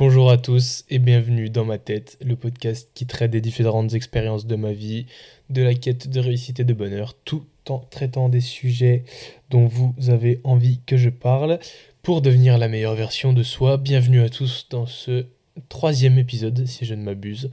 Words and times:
Bonjour 0.00 0.30
à 0.30 0.38
tous 0.38 0.86
et 0.88 0.98
bienvenue 0.98 1.50
dans 1.50 1.66
ma 1.66 1.76
tête, 1.76 2.16
le 2.24 2.34
podcast 2.34 2.88
qui 2.94 3.04
traite 3.04 3.32
des 3.32 3.42
différentes 3.42 3.92
expériences 3.92 4.46
de 4.46 4.56
ma 4.56 4.72
vie, 4.72 5.04
de 5.50 5.60
la 5.60 5.74
quête 5.74 6.08
de 6.08 6.20
réussite 6.20 6.58
et 6.58 6.64
de 6.64 6.72
bonheur, 6.72 7.14
tout 7.26 7.44
en 7.68 7.80
traitant 7.80 8.30
des 8.30 8.40
sujets 8.40 9.04
dont 9.50 9.66
vous 9.66 9.94
avez 10.08 10.40
envie 10.42 10.80
que 10.86 10.96
je 10.96 11.10
parle 11.10 11.58
pour 12.02 12.22
devenir 12.22 12.56
la 12.56 12.68
meilleure 12.68 12.94
version 12.94 13.34
de 13.34 13.42
soi. 13.42 13.76
Bienvenue 13.76 14.22
à 14.22 14.30
tous 14.30 14.68
dans 14.70 14.86
ce 14.86 15.26
troisième 15.68 16.16
épisode, 16.16 16.64
si 16.66 16.86
je 16.86 16.94
ne 16.94 17.02
m'abuse. 17.02 17.50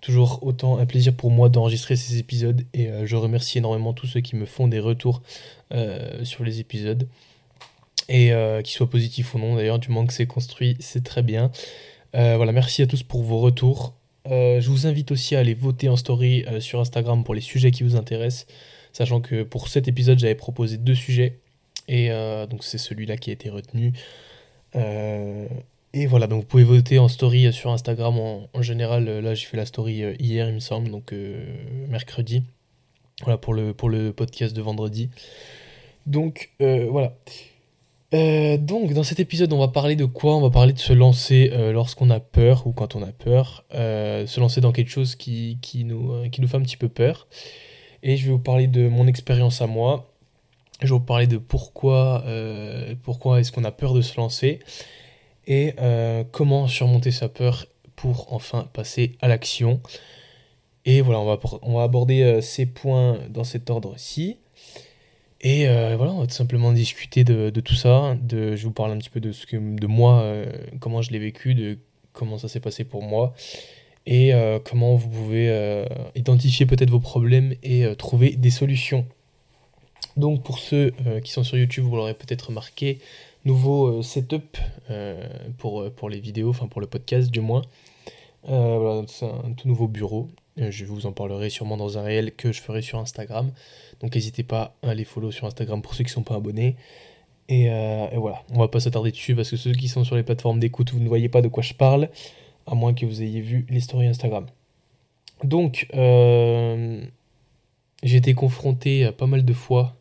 Toujours 0.00 0.46
autant 0.46 0.78
un 0.78 0.86
plaisir 0.86 1.12
pour 1.12 1.32
moi 1.32 1.48
d'enregistrer 1.48 1.96
ces 1.96 2.18
épisodes 2.18 2.62
et 2.72 2.86
euh, 2.86 3.04
je 3.04 3.16
remercie 3.16 3.58
énormément 3.58 3.94
tous 3.94 4.06
ceux 4.06 4.20
qui 4.20 4.36
me 4.36 4.46
font 4.46 4.68
des 4.68 4.78
retours 4.78 5.22
euh, 5.72 6.24
sur 6.24 6.44
les 6.44 6.60
épisodes 6.60 7.08
et 8.10 8.32
euh, 8.32 8.60
qu'ils 8.60 8.74
soient 8.74 8.90
positifs 8.90 9.34
ou 9.34 9.38
non 9.38 9.54
d'ailleurs, 9.54 9.78
du 9.78 9.88
moment 9.88 10.04
que 10.04 10.12
c'est 10.12 10.26
construit, 10.26 10.76
c'est 10.80 11.04
très 11.04 11.22
bien. 11.22 11.50
Euh, 12.16 12.36
voilà, 12.36 12.50
merci 12.50 12.82
à 12.82 12.86
tous 12.86 13.04
pour 13.04 13.22
vos 13.22 13.38
retours. 13.38 13.94
Euh, 14.26 14.60
je 14.60 14.68
vous 14.68 14.88
invite 14.88 15.12
aussi 15.12 15.36
à 15.36 15.38
aller 15.38 15.54
voter 15.54 15.88
en 15.88 15.96
story 15.96 16.44
sur 16.58 16.80
Instagram 16.80 17.22
pour 17.22 17.34
les 17.34 17.40
sujets 17.40 17.70
qui 17.70 17.84
vous 17.84 17.94
intéressent, 17.94 18.46
sachant 18.92 19.20
que 19.20 19.44
pour 19.44 19.68
cet 19.68 19.86
épisode 19.86 20.18
j'avais 20.18 20.34
proposé 20.34 20.76
deux 20.76 20.96
sujets 20.96 21.38
et 21.88 22.10
donc 22.50 22.64
c'est 22.64 22.78
celui-là 22.78 23.16
qui 23.16 23.30
a 23.30 23.32
été 23.32 23.48
retenu. 23.48 23.92
et 24.74 26.06
voilà, 26.06 26.26
donc 26.26 26.40
vous 26.42 26.46
pouvez 26.46 26.64
voter 26.64 26.98
en 26.98 27.08
story 27.08 27.52
sur 27.52 27.70
Instagram 27.70 28.18
en, 28.18 28.62
général. 28.62 29.08
Là 29.20 29.34
j'ai 29.34 29.46
fait 29.46 29.56
la 29.56 29.66
story 29.66 30.02
hier 30.18 30.48
il 30.48 30.54
me 30.54 30.60
semble, 30.60 30.90
donc 30.90 31.14
mercredi. 31.88 32.42
Voilà 33.22 33.38
pour 33.38 33.54
le, 33.54 33.72
pour 33.72 33.88
le 33.88 34.12
podcast 34.12 34.54
de 34.54 34.62
vendredi. 34.62 35.10
Donc 36.06 36.50
voilà. 36.58 37.14
Euh, 38.12 38.58
donc, 38.58 38.92
dans 38.92 39.04
cet 39.04 39.20
épisode, 39.20 39.52
on 39.52 39.58
va 39.58 39.68
parler 39.68 39.94
de 39.94 40.04
quoi? 40.04 40.34
On 40.36 40.40
va 40.40 40.50
parler 40.50 40.72
de 40.72 40.78
se 40.78 40.92
lancer 40.92 41.50
euh, 41.52 41.72
lorsqu'on 41.72 42.10
a 42.10 42.18
peur 42.18 42.66
ou 42.66 42.72
quand 42.72 42.96
on 42.96 43.02
a 43.02 43.12
peur, 43.12 43.64
euh, 43.74 44.26
se 44.26 44.40
lancer 44.40 44.60
dans 44.60 44.72
quelque 44.72 44.90
chose 44.90 45.14
qui, 45.14 45.58
qui, 45.62 45.84
nous, 45.84 46.28
qui 46.30 46.40
nous 46.40 46.48
fait 46.48 46.56
un 46.56 46.62
petit 46.62 46.76
peu 46.76 46.88
peur. 46.88 47.28
Et 48.02 48.16
je 48.16 48.26
vais 48.26 48.32
vous 48.32 48.38
parler 48.38 48.66
de 48.66 48.88
mon 48.88 49.06
expérience 49.06 49.62
à 49.62 49.66
moi. 49.66 50.12
Je 50.80 50.86
vais 50.86 50.92
vous 50.92 51.00
parler 51.00 51.26
de 51.26 51.36
pourquoi, 51.36 52.24
pourquoi 53.02 53.40
est-ce 53.40 53.52
qu'on 53.52 53.64
a 53.64 53.70
peur 53.70 53.92
de 53.92 54.00
se 54.00 54.16
lancer 54.16 54.60
et 55.46 55.74
comment 56.32 56.66
surmonter 56.66 57.10
sa 57.10 57.28
peur 57.28 57.66
pour 57.96 58.32
enfin 58.32 58.66
passer 58.72 59.12
à 59.20 59.28
l'action. 59.28 59.82
Et 60.86 61.02
voilà, 61.02 61.20
on 61.20 61.26
va, 61.26 61.38
on 61.60 61.74
va 61.74 61.82
aborder 61.82 62.40
ces 62.40 62.64
points 62.64 63.18
dans 63.28 63.44
cet 63.44 63.68
ordre-ci. 63.68 64.38
Et 65.42 65.68
euh, 65.68 65.96
voilà, 65.96 66.12
on 66.12 66.20
va 66.20 66.26
tout 66.26 66.34
simplement 66.34 66.72
discuter 66.72 67.24
de, 67.24 67.50
tout 67.60 67.74
ça. 67.74 68.16
De, 68.20 68.56
je 68.56 68.64
vous 68.64 68.72
parle 68.72 68.92
un 68.92 68.98
petit 68.98 69.10
peu 69.10 69.20
de, 69.20 69.32
ce 69.32 69.46
que, 69.46 69.56
de 69.56 69.86
moi, 69.86 70.20
euh, 70.20 70.44
comment 70.80 71.00
je 71.00 71.12
l'ai 71.12 71.18
vécu, 71.18 71.54
de 71.54 71.78
comment 72.12 72.36
ça 72.36 72.48
s'est 72.48 72.60
passé 72.60 72.84
pour 72.84 73.02
moi, 73.02 73.32
et 74.04 74.34
euh, 74.34 74.58
comment 74.62 74.96
vous 74.96 75.08
pouvez 75.08 75.86
identifier 76.14 76.66
peut-être 76.66 76.90
vos 76.90 77.00
problèmes 77.00 77.54
et 77.62 77.86
trouver 77.96 78.30
des 78.36 78.50
solutions. 78.50 79.06
Donc 80.16 80.42
pour 80.42 80.58
ceux 80.58 80.92
qui 81.24 81.32
sont 81.32 81.44
sur 81.44 81.56
YouTube, 81.56 81.84
vous 81.84 81.96
l'aurez 81.96 82.14
peut-être 82.14 82.48
remarqué, 82.48 82.98
nouveau 83.46 84.02
setup 84.02 84.58
pour, 85.56 85.90
pour 85.92 86.10
les 86.10 86.20
vidéos, 86.20 86.50
enfin 86.50 86.66
pour 86.66 86.82
le 86.82 86.86
podcast 86.86 87.30
du 87.30 87.40
moins. 87.40 87.62
voilà, 88.44 89.04
c'est 89.06 89.24
un 89.24 89.52
tout 89.56 89.68
nouveau 89.68 89.88
bureau. 89.88 90.28
Je 90.68 90.84
vous 90.84 91.06
en 91.06 91.12
parlerai 91.12 91.48
sûrement 91.48 91.76
dans 91.76 91.98
un 91.98 92.02
réel 92.02 92.32
que 92.34 92.52
je 92.52 92.60
ferai 92.60 92.82
sur 92.82 92.98
Instagram. 92.98 93.50
Donc 94.00 94.14
n'hésitez 94.14 94.42
pas 94.42 94.74
à 94.82 94.94
les 94.94 95.04
follow 95.04 95.30
sur 95.30 95.46
Instagram 95.46 95.80
pour 95.82 95.94
ceux 95.94 96.04
qui 96.04 96.10
ne 96.10 96.14
sont 96.14 96.22
pas 96.22 96.36
abonnés. 96.36 96.76
Euh, 97.50 98.10
et, 98.10 98.16
voilà, 98.16 98.42
on 98.52 98.58
va 98.58 98.68
pas 98.68 98.80
s'attarder 98.80 99.10
dessus 99.10 99.34
parce 99.34 99.50
que 99.50 99.56
ceux 99.56 99.72
qui 99.72 99.88
sont 99.88 100.04
sur 100.04 100.16
les 100.16 100.22
plateformes 100.22 100.60
d'écoute, 100.60 100.92
vous 100.92 101.00
ne 101.00 101.08
voyez 101.08 101.28
pas 101.28 101.42
de 101.42 101.48
quoi 101.48 101.62
je 101.62 101.74
parle, 101.74 102.08
à 102.66 102.74
moins 102.74 102.94
que 102.94 103.04
vous 103.06 103.22
ayez 103.22 103.40
vu 103.40 103.66
les 103.68 103.80
stories 103.80 104.06
Instagram. 104.06 104.46
Donc, 105.42 105.88
euh, 105.94 107.02
j'ai 108.02 108.16
été 108.18 108.34
confronté 108.34 109.10
pas 109.12 109.26
mal 109.26 109.44
de 109.44 109.52
fois 109.52 109.96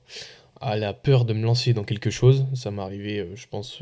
à 0.61 0.75
la 0.75 0.93
peur 0.93 1.25
de 1.25 1.33
me 1.33 1.43
lancer 1.43 1.73
dans 1.73 1.83
quelque 1.83 2.09
chose. 2.09 2.45
Ça 2.53 2.69
m'est 2.69 2.81
arrivé, 2.81 3.19
euh, 3.19 3.35
je 3.35 3.47
pense, 3.47 3.81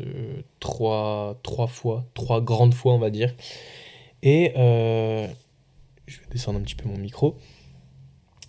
trois, 0.60 1.38
trois 1.44 1.68
fois, 1.68 2.06
trois 2.14 2.42
grandes 2.42 2.74
fois, 2.74 2.94
on 2.94 3.00
va 3.00 3.10
dire. 3.10 3.34
Et 4.24 4.54
je 6.08 6.20
vais 6.20 6.26
descendre 6.32 6.60
un 6.60 6.64
petit 6.64 6.76
peu 6.76 6.88
mon 6.88 6.98
micro. 6.98 7.38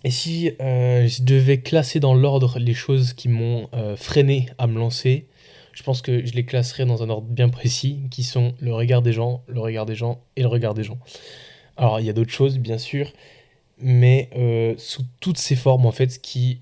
Et 0.03 0.11
si 0.11 0.51
euh, 0.61 1.07
je 1.07 1.23
devais 1.23 1.59
classer 1.59 1.99
dans 1.99 2.13
l'ordre 2.13 2.57
les 2.57 2.73
choses 2.73 3.13
qui 3.13 3.27
m'ont 3.27 3.67
euh, 3.73 3.97
freiné 3.97 4.47
à 4.57 4.65
me 4.65 4.79
lancer, 4.79 5.27
je 5.73 5.83
pense 5.83 6.01
que 6.01 6.25
je 6.25 6.33
les 6.33 6.45
classerais 6.45 6.85
dans 6.85 7.03
un 7.03 7.09
ordre 7.09 7.27
bien 7.27 7.49
précis, 7.49 7.99
qui 8.09 8.23
sont 8.23 8.53
le 8.59 8.73
regard 8.73 9.01
des 9.01 9.11
gens, 9.11 9.43
le 9.47 9.59
regard 9.59 9.85
des 9.85 9.95
gens 9.95 10.21
et 10.37 10.41
le 10.41 10.47
regard 10.47 10.73
des 10.73 10.83
gens. 10.83 10.97
Alors 11.75 11.99
il 11.99 12.05
y 12.05 12.09
a 12.09 12.13
d'autres 12.13 12.31
choses, 12.31 12.59
bien 12.59 12.77
sûr, 12.77 13.11
mais 13.77 14.29
euh, 14.35 14.73
sous 14.77 15.03
toutes 15.19 15.37
ces 15.37 15.55
formes, 15.55 15.85
en 15.85 15.91
fait, 15.91 16.11
ce 16.11 16.19
qui 16.19 16.61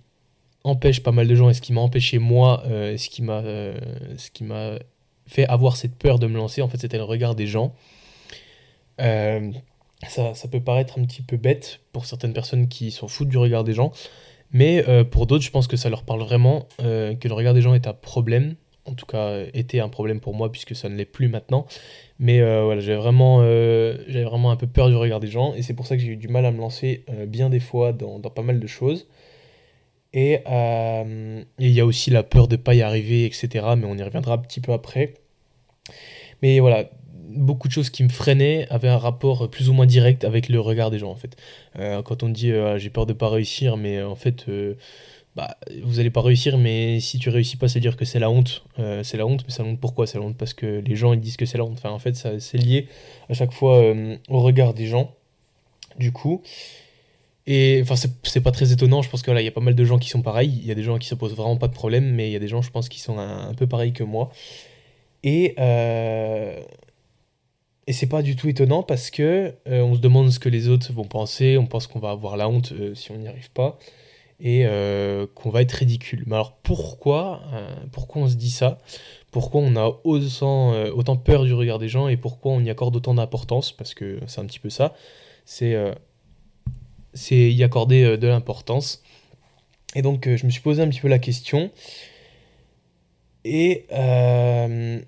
empêche 0.63 1.01
pas 1.01 1.11
mal 1.11 1.27
de 1.27 1.35
gens 1.35 1.49
et 1.49 1.53
ce 1.53 1.61
qui 1.61 1.73
m'a 1.73 1.81
empêché 1.81 2.17
moi, 2.17 2.63
ce 2.65 3.09
qui 3.09 3.21
m'a 3.21 3.41
ce 3.41 4.29
qui 4.31 4.43
m'a 4.43 4.79
fait 5.25 5.47
avoir 5.47 5.77
cette 5.77 5.95
peur 5.95 6.19
de 6.19 6.27
me 6.27 6.35
lancer, 6.35 6.61
en 6.61 6.67
fait, 6.67 6.77
c'était 6.77 6.97
le 6.97 7.03
regard 7.03 7.35
des 7.35 7.47
gens. 7.47 7.73
Ça, 10.07 10.33
peut 10.51 10.59
paraître 10.59 10.99
un 10.99 11.05
petit 11.05 11.23
peu 11.23 11.37
bête 11.37 11.79
pour 11.91 12.05
certaines 12.05 12.33
personnes 12.33 12.67
qui 12.67 12.91
s'en 12.91 13.07
foutent 13.07 13.29
du 13.29 13.37
regard 13.37 13.63
des 13.63 13.73
gens, 13.73 13.91
mais 14.51 14.87
euh, 14.87 15.03
pour 15.03 15.27
d'autres, 15.27 15.43
je 15.43 15.51
pense 15.51 15.67
que 15.67 15.77
ça 15.77 15.89
leur 15.89 16.03
parle 16.03 16.21
vraiment 16.21 16.67
euh, 16.81 17.15
que 17.15 17.27
le 17.27 17.33
regard 17.33 17.53
des 17.53 17.61
gens 17.61 17.73
est 17.73 17.87
un 17.87 17.93
problème. 17.93 18.55
En 18.85 18.93
tout 18.93 19.05
cas, 19.05 19.17
euh, 19.17 19.49
était 19.53 19.79
un 19.79 19.89
problème 19.89 20.19
pour 20.21 20.33
moi 20.33 20.51
puisque 20.51 20.75
ça 20.75 20.87
ne 20.87 20.95
l'est 20.95 21.05
plus 21.05 21.27
maintenant. 21.27 21.65
Mais 22.19 22.41
voilà, 22.41 22.81
j'avais 22.81 22.97
vraiment, 22.97 23.39
vraiment 23.39 24.49
un 24.51 24.55
peu 24.55 24.65
peur 24.65 24.89
du 24.89 24.95
regard 24.95 25.19
des 25.19 25.27
gens 25.27 25.53
et 25.53 25.61
c'est 25.61 25.75
pour 25.75 25.85
ça 25.85 25.95
que 25.97 26.01
j'ai 26.01 26.09
eu 26.09 26.17
du 26.17 26.27
mal 26.29 26.45
à 26.45 26.51
me 26.51 26.57
lancer 26.57 27.05
bien 27.27 27.49
des 27.49 27.59
fois 27.59 27.93
dans, 27.93 28.17
dans, 28.17 28.31
pas 28.31 28.41
mal 28.41 28.59
de 28.59 28.67
choses. 28.67 29.07
Et 30.13 30.39
il 30.47 31.69
y 31.71 31.79
a 31.79 31.85
aussi 31.85 32.09
la 32.09 32.23
peur 32.23 32.47
de 32.47 32.55
ne 32.55 32.61
pas 32.61 32.73
y 32.73 32.81
arriver, 32.81 33.25
etc. 33.25 33.67
Mais 33.77 33.85
on 33.85 33.95
y 33.95 34.01
reviendra 34.01 34.33
un 34.33 34.37
petit 34.39 34.61
peu 34.61 34.71
après. 34.73 35.13
Mais 36.41 36.59
voilà, 36.59 36.89
beaucoup 37.37 37.67
de 37.67 37.73
choses 37.73 37.89
qui 37.89 38.03
me 38.03 38.09
freinaient 38.09 38.67
avaient 38.69 38.89
un 38.89 38.97
rapport 38.97 39.49
plus 39.49 39.69
ou 39.69 39.73
moins 39.73 39.85
direct 39.85 40.23
avec 40.23 40.49
le 40.49 40.59
regard 40.59 40.91
des 40.91 40.99
gens 40.99 41.11
en 41.11 41.15
fait. 41.15 41.35
Euh, 41.79 42.01
quand 42.01 42.23
on 42.23 42.29
dit 42.29 42.51
euh, 42.51 42.77
j'ai 42.77 42.89
peur 42.89 43.05
de 43.05 43.13
pas 43.13 43.29
réussir, 43.29 43.77
mais 43.77 44.01
en 44.01 44.15
fait 44.15 44.45
euh, 44.49 44.75
bah, 45.35 45.57
vous 45.83 45.99
allez 45.99 46.09
pas 46.09 46.21
réussir, 46.21 46.57
mais 46.57 46.99
si 46.99 47.19
tu 47.19 47.29
réussis 47.29 47.57
pas, 47.57 47.67
c'est 47.67 47.79
dire 47.79 47.95
que 47.95 48.05
c'est 48.05 48.19
la 48.19 48.29
honte. 48.29 48.63
c'est 49.03 49.17
la 49.17 49.25
honte, 49.27 49.43
mais 49.45 49.53
c'est 49.53 49.63
la 49.63 49.69
honte 49.69 49.79
pourquoi? 49.79 50.07
C'est 50.07 50.17
la 50.17 50.23
honte 50.23 50.37
parce 50.37 50.53
que 50.53 50.81
les 50.85 50.95
gens 50.95 51.13
ils 51.13 51.19
disent 51.19 51.37
que 51.37 51.45
c'est 51.45 51.57
la 51.57 51.63
honte. 51.63 51.77
Enfin 51.77 51.91
en 51.91 51.99
fait 51.99 52.15
c'est 52.15 52.57
lié 52.57 52.87
à 53.29 53.33
chaque 53.33 53.53
fois 53.53 53.93
au 54.29 54.39
regard 54.39 54.73
des 54.73 54.87
gens. 54.87 55.13
Du 55.97 56.11
coup. 56.11 56.43
Et 57.47 57.79
enfin, 57.81 57.95
c'est 58.23 58.41
pas 58.41 58.51
très 58.51 58.73
étonnant, 58.73 59.01
je 59.01 59.09
pense 59.09 59.21
que 59.21 59.31
là, 59.31 59.41
il 59.41 59.45
y 59.45 59.47
a 59.47 59.51
pas 59.51 59.61
mal 59.61 59.73
de 59.73 59.85
gens 59.85 59.97
qui 59.97 60.09
sont 60.09 60.21
pareils. 60.21 60.59
Il 60.61 60.67
y 60.67 60.71
a 60.71 60.75
des 60.75 60.83
gens 60.83 60.97
qui 60.97 61.07
se 61.07 61.15
posent 61.15 61.33
vraiment 61.33 61.55
pas 61.55 61.69
de 61.69 61.73
problème, 61.73 62.13
mais 62.13 62.29
il 62.29 62.33
y 62.33 62.35
a 62.35 62.39
des 62.39 62.49
gens, 62.49 62.61
je 62.61 62.69
pense, 62.71 62.89
qui 62.89 62.99
sont 62.99 63.17
un, 63.17 63.53
peu 63.53 63.67
pareils 63.67 63.93
que 63.93 64.03
moi. 64.03 64.31
Et, 65.23 65.55
euh, 65.57 66.59
et 67.87 67.93
c'est 67.93 68.07
pas 68.07 68.21
du 68.21 68.35
tout 68.35 68.49
étonnant 68.49 68.83
parce 68.83 69.09
que 69.09 69.53
euh, 69.67 69.81
on 69.81 69.95
se 69.95 69.99
demande 69.99 70.29
ce 70.29 70.39
que 70.39 70.49
les 70.49 70.67
autres 70.67 70.91
vont 70.91 71.05
penser, 71.05 71.57
on 71.57 71.65
pense 71.65 71.87
qu'on 71.87 71.99
va 71.99 72.11
avoir 72.11 72.35
la 72.35 72.49
honte 72.49 72.73
euh, 72.73 72.93
si 72.93 73.11
on 73.11 73.17
n'y 73.17 73.29
arrive 73.29 73.49
pas 73.51 73.79
et 74.41 74.65
euh, 74.65 75.25
qu'on 75.33 75.49
va 75.49 75.61
être 75.61 75.71
ridicule. 75.71 76.25
Mais 76.27 76.35
alors 76.35 76.57
pourquoi, 76.57 77.41
pourquoi 77.91 78.21
on 78.21 78.27
se 78.27 78.35
dit 78.35 78.51
ça? 78.51 78.79
Pourquoi 79.31 79.61
on 79.61 79.75
a 79.75 79.99
autant, 80.03 80.73
autant 80.91 81.15
peur 81.15 81.43
du 81.43 81.53
regard 81.53 81.79
des 81.79 81.89
gens 81.89 82.07
et 82.07 82.17
pourquoi 82.17 82.51
on 82.51 82.59
y 82.59 82.69
accorde 82.69 82.95
autant 82.95 83.15
d'importance? 83.15 83.71
Parce 83.71 83.95
que 83.95 84.19
c'est 84.27 84.39
un 84.39 84.45
petit 84.45 84.59
peu 84.59 84.69
ça. 84.69 84.93
C'est 85.45 85.75
c'est 87.13 87.51
y 87.51 87.63
accorder 87.63 88.15
de 88.17 88.27
l'importance. 88.27 89.01
Et 89.95 90.03
donc 90.03 90.29
je 90.29 90.45
me 90.45 90.51
suis 90.51 90.61
posé 90.61 90.83
un 90.83 90.87
petit 90.89 91.01
peu 91.01 91.07
la 91.07 91.17
question. 91.17 91.71
Et 93.43 93.87
je 93.89 95.01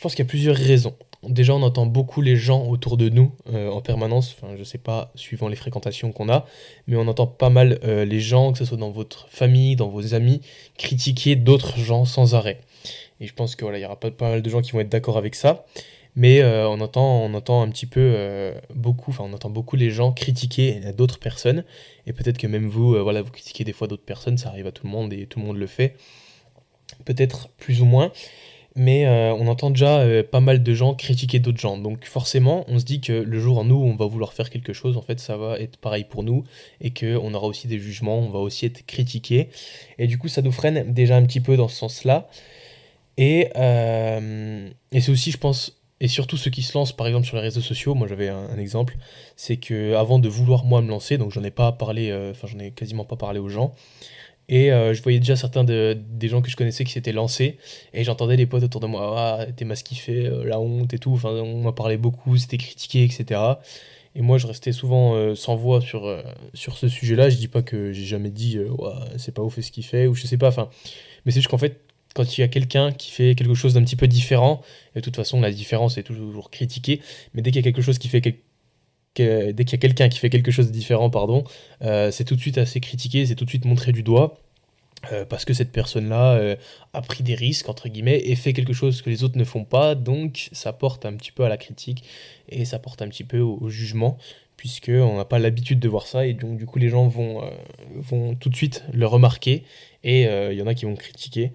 pense 0.00 0.16
qu'il 0.16 0.24
y 0.24 0.26
a 0.26 0.28
plusieurs 0.28 0.56
raisons 0.56 0.96
déjà 1.28 1.54
on 1.54 1.62
entend 1.62 1.86
beaucoup 1.86 2.20
les 2.22 2.36
gens 2.36 2.66
autour 2.66 2.96
de 2.96 3.08
nous 3.08 3.32
euh, 3.52 3.70
en 3.70 3.80
permanence, 3.80 4.36
enfin 4.36 4.54
je 4.58 4.64
sais 4.64 4.78
pas, 4.78 5.10
suivant 5.14 5.48
les 5.48 5.56
fréquentations 5.56 6.12
qu'on 6.12 6.28
a, 6.28 6.46
mais 6.86 6.96
on 6.96 7.06
entend 7.08 7.26
pas 7.26 7.50
mal 7.50 7.78
euh, 7.84 8.04
les 8.04 8.20
gens, 8.20 8.52
que 8.52 8.58
ce 8.58 8.64
soit 8.64 8.76
dans 8.76 8.90
votre 8.90 9.28
famille, 9.28 9.76
dans 9.76 9.88
vos 9.88 10.14
amis, 10.14 10.40
critiquer 10.78 11.36
d'autres 11.36 11.78
gens 11.78 12.04
sans 12.04 12.34
arrêt. 12.34 12.60
Et 13.20 13.26
je 13.26 13.34
pense 13.34 13.56
que 13.56 13.64
voilà, 13.64 13.78
il 13.78 13.82
y 13.82 13.84
aura 13.84 13.98
pas, 13.98 14.10
mal 14.20 14.42
de 14.42 14.50
gens 14.50 14.60
qui 14.60 14.72
vont 14.72 14.80
être 14.80 14.88
d'accord 14.88 15.16
avec 15.16 15.34
ça, 15.34 15.64
mais 16.14 16.42
euh, 16.42 16.68
on, 16.68 16.80
entend, 16.80 17.22
on 17.24 17.34
entend 17.34 17.62
un 17.62 17.68
petit 17.68 17.86
peu 17.86 18.52
beaucoup, 18.74 19.10
enfin 19.10 19.24
on 19.26 19.32
entend 19.32 19.50
beaucoup 19.50 19.76
les 19.76 19.90
gens 19.90 20.12
critiquer 20.12 20.80
d'autres 20.96 21.18
personnes, 21.18 21.64
et 22.06 22.12
peut-être 22.12 22.38
que 22.38 22.46
même 22.46 22.68
vous, 22.68 23.02
voilà, 23.02 23.22
vous 23.22 23.30
critiquez 23.30 23.64
des 23.64 23.72
fois 23.72 23.88
d'autres 23.88 24.04
personnes, 24.04 24.38
ça 24.38 24.48
arrive 24.50 24.66
à 24.66 24.72
tout 24.72 24.86
le 24.86 24.92
monde 24.92 25.12
et 25.12 25.26
tout 25.26 25.40
le 25.40 25.46
monde 25.46 25.56
le 25.56 25.66
fait, 25.66 25.96
peut-être 27.04 27.48
plus 27.58 27.82
ou 27.82 27.84
moins 27.84 28.12
mais 28.76 29.06
euh, 29.06 29.32
on 29.32 29.48
entend 29.48 29.70
déjà 29.70 30.00
euh, 30.00 30.22
pas 30.22 30.40
mal 30.40 30.62
de 30.62 30.74
gens 30.74 30.94
critiquer 30.94 31.38
d'autres 31.38 31.58
gens. 31.58 31.78
Donc 31.78 32.04
forcément, 32.04 32.64
on 32.68 32.78
se 32.78 32.84
dit 32.84 33.00
que 33.00 33.12
le 33.12 33.40
jour 33.40 33.58
où 33.58 33.64
nous, 33.64 33.82
on 33.82 33.96
va 33.96 34.04
vouloir 34.06 34.34
faire 34.34 34.50
quelque 34.50 34.74
chose, 34.74 34.98
en 34.98 35.02
fait, 35.02 35.18
ça 35.18 35.38
va 35.38 35.58
être 35.58 35.78
pareil 35.78 36.04
pour 36.04 36.22
nous, 36.22 36.44
et 36.82 36.90
qu'on 36.92 37.32
aura 37.32 37.46
aussi 37.46 37.68
des 37.68 37.78
jugements, 37.78 38.18
on 38.18 38.28
va 38.28 38.38
aussi 38.38 38.66
être 38.66 38.84
critiqué. 38.84 39.48
Et 39.98 40.06
du 40.06 40.18
coup, 40.18 40.28
ça 40.28 40.42
nous 40.42 40.52
freine 40.52 40.92
déjà 40.92 41.16
un 41.16 41.24
petit 41.24 41.40
peu 41.40 41.56
dans 41.56 41.68
ce 41.68 41.76
sens-là. 41.76 42.28
Et, 43.16 43.48
euh, 43.56 44.68
et 44.92 45.00
c'est 45.00 45.10
aussi, 45.10 45.30
je 45.30 45.38
pense, 45.38 45.80
et 46.00 46.08
surtout 46.08 46.36
ceux 46.36 46.50
qui 46.50 46.60
se 46.60 46.76
lancent 46.76 46.94
par 46.94 47.06
exemple 47.06 47.26
sur 47.26 47.36
les 47.36 47.42
réseaux 47.42 47.62
sociaux, 47.62 47.94
moi 47.94 48.06
j'avais 48.06 48.28
un, 48.28 48.58
exemple, 48.58 48.98
c'est 49.36 49.56
que 49.56 49.94
avant 49.94 50.18
de 50.18 50.28
vouloir 50.28 50.66
moi 50.66 50.82
me 50.82 50.90
lancer, 50.90 51.16
donc 51.16 51.32
j'en 51.32 51.42
ai 51.42 51.50
pas 51.50 51.72
parlé, 51.72 52.12
enfin 52.30 52.46
j'en 52.46 52.58
ai 52.58 52.72
quasiment 52.72 53.04
pas 53.06 53.16
parlé 53.16 53.38
aux 53.40 53.48
gens, 53.48 53.74
et 54.48 54.72
euh, 54.72 54.94
je 54.94 55.02
voyais 55.02 55.18
déjà 55.18 55.36
certains 55.36 55.64
de, 55.64 55.96
des 55.96 56.28
gens 56.28 56.42
que 56.42 56.50
je 56.50 56.56
connaissais 56.56 56.84
qui 56.84 56.92
s'étaient 56.92 57.12
lancés, 57.12 57.58
et 57.92 58.04
j'entendais 58.04 58.36
les 58.36 58.46
potes 58.46 58.62
autour 58.62 58.80
de 58.80 58.86
moi, 58.86 59.38
ah 59.40 59.46
t'es 59.52 59.66
kiffé, 59.84 60.30
la 60.44 60.60
honte 60.60 60.92
et 60.94 60.98
tout, 60.98 61.12
enfin 61.12 61.30
on 61.30 61.62
m'a 61.62 61.72
parlé 61.72 61.96
beaucoup, 61.96 62.36
c'était 62.36 62.58
critiqué, 62.58 63.04
etc. 63.04 63.40
Et 64.14 64.22
moi 64.22 64.38
je 64.38 64.46
restais 64.46 64.72
souvent 64.72 65.34
sans 65.34 65.56
voix 65.56 65.80
sur, 65.80 66.22
sur 66.54 66.78
ce 66.78 66.88
sujet-là, 66.88 67.28
je 67.28 67.36
dis 67.36 67.48
pas 67.48 67.62
que 67.62 67.92
j'ai 67.92 68.04
jamais 68.04 68.30
dit, 68.30 68.58
ouais, 68.58 68.92
c'est 69.18 69.34
pas 69.34 69.42
ouf 69.42 69.60
ce 69.60 69.70
qu'il 69.70 69.84
fait, 69.84 70.06
ou 70.06 70.14
je 70.14 70.26
sais 70.26 70.38
pas, 70.38 70.48
enfin, 70.48 70.70
mais 71.24 71.32
c'est 71.32 71.40
juste 71.40 71.50
qu'en 71.50 71.58
fait 71.58 71.80
quand 72.16 72.38
il 72.38 72.40
y 72.40 72.44
a 72.44 72.48
quelqu'un 72.48 72.92
qui 72.92 73.10
fait 73.10 73.34
quelque 73.34 73.54
chose 73.54 73.74
d'un 73.74 73.84
petit 73.84 73.94
peu 73.94 74.08
différent, 74.08 74.62
et 74.94 75.00
de 75.00 75.04
toute 75.04 75.16
façon 75.16 75.40
la 75.40 75.52
différence 75.52 75.98
est 75.98 76.02
toujours 76.02 76.50
critiquée, 76.50 77.02
mais 77.34 77.42
dès 77.42 77.50
qu'il 77.50 77.60
y 77.60 77.64
a 77.64 77.70
quelque 77.70 77.82
chose 77.82 77.98
qui 77.98 78.08
fait 78.08 78.22
dès 79.22 79.64
qu'il 79.64 79.72
y 79.72 79.74
a 79.74 79.78
quelqu'un 79.78 80.08
qui 80.08 80.18
fait 80.18 80.30
quelque 80.30 80.50
chose 80.50 80.68
de 80.68 80.72
différent, 80.72 81.10
pardon, 81.10 81.44
euh, 81.82 82.10
c'est 82.10 82.24
tout 82.24 82.36
de 82.36 82.40
suite 82.40 82.58
assez 82.58 82.80
critiqué, 82.80 83.26
c'est 83.26 83.34
tout 83.34 83.44
de 83.44 83.50
suite 83.50 83.64
montré 83.64 83.92
du 83.92 84.02
doigt. 84.02 84.38
Euh, 85.12 85.24
parce 85.24 85.44
que 85.44 85.52
cette 85.52 85.70
personne-là 85.72 86.32
euh, 86.32 86.56
a 86.92 87.02
pris 87.02 87.22
des 87.22 87.34
risques, 87.34 87.68
entre 87.68 87.88
guillemets, 87.88 88.18
et 88.24 88.34
fait 88.34 88.52
quelque 88.52 88.72
chose 88.72 89.02
que 89.02 89.10
les 89.10 89.22
autres 89.22 89.38
ne 89.38 89.44
font 89.44 89.64
pas, 89.64 89.94
donc 89.94 90.48
ça 90.52 90.72
porte 90.72 91.04
un 91.04 91.14
petit 91.14 91.32
peu 91.32 91.44
à 91.44 91.48
la 91.48 91.58
critique, 91.58 92.02
et 92.48 92.64
ça 92.64 92.78
porte 92.78 93.02
un 93.02 93.08
petit 93.08 93.22
peu 93.22 93.38
au, 93.38 93.68
jugement, 93.68 94.16
puisqu'on 94.56 95.16
n'a 95.16 95.24
pas 95.24 95.38
l'habitude 95.38 95.78
de 95.78 95.88
voir 95.88 96.06
ça, 96.06 96.26
et 96.26 96.32
donc 96.32 96.56
du 96.56 96.66
coup 96.66 96.78
les 96.78 96.88
gens 96.88 97.06
vont, 97.06 97.42
tout 98.40 98.48
de 98.48 98.56
suite 98.56 98.84
le 98.92 99.06
remarquer, 99.06 99.64
et 100.02 100.22
il 100.22 100.58
y 100.58 100.62
en 100.62 100.66
a 100.66 100.74
qui 100.74 100.86
vont 100.86 100.96
critiquer. 100.96 101.52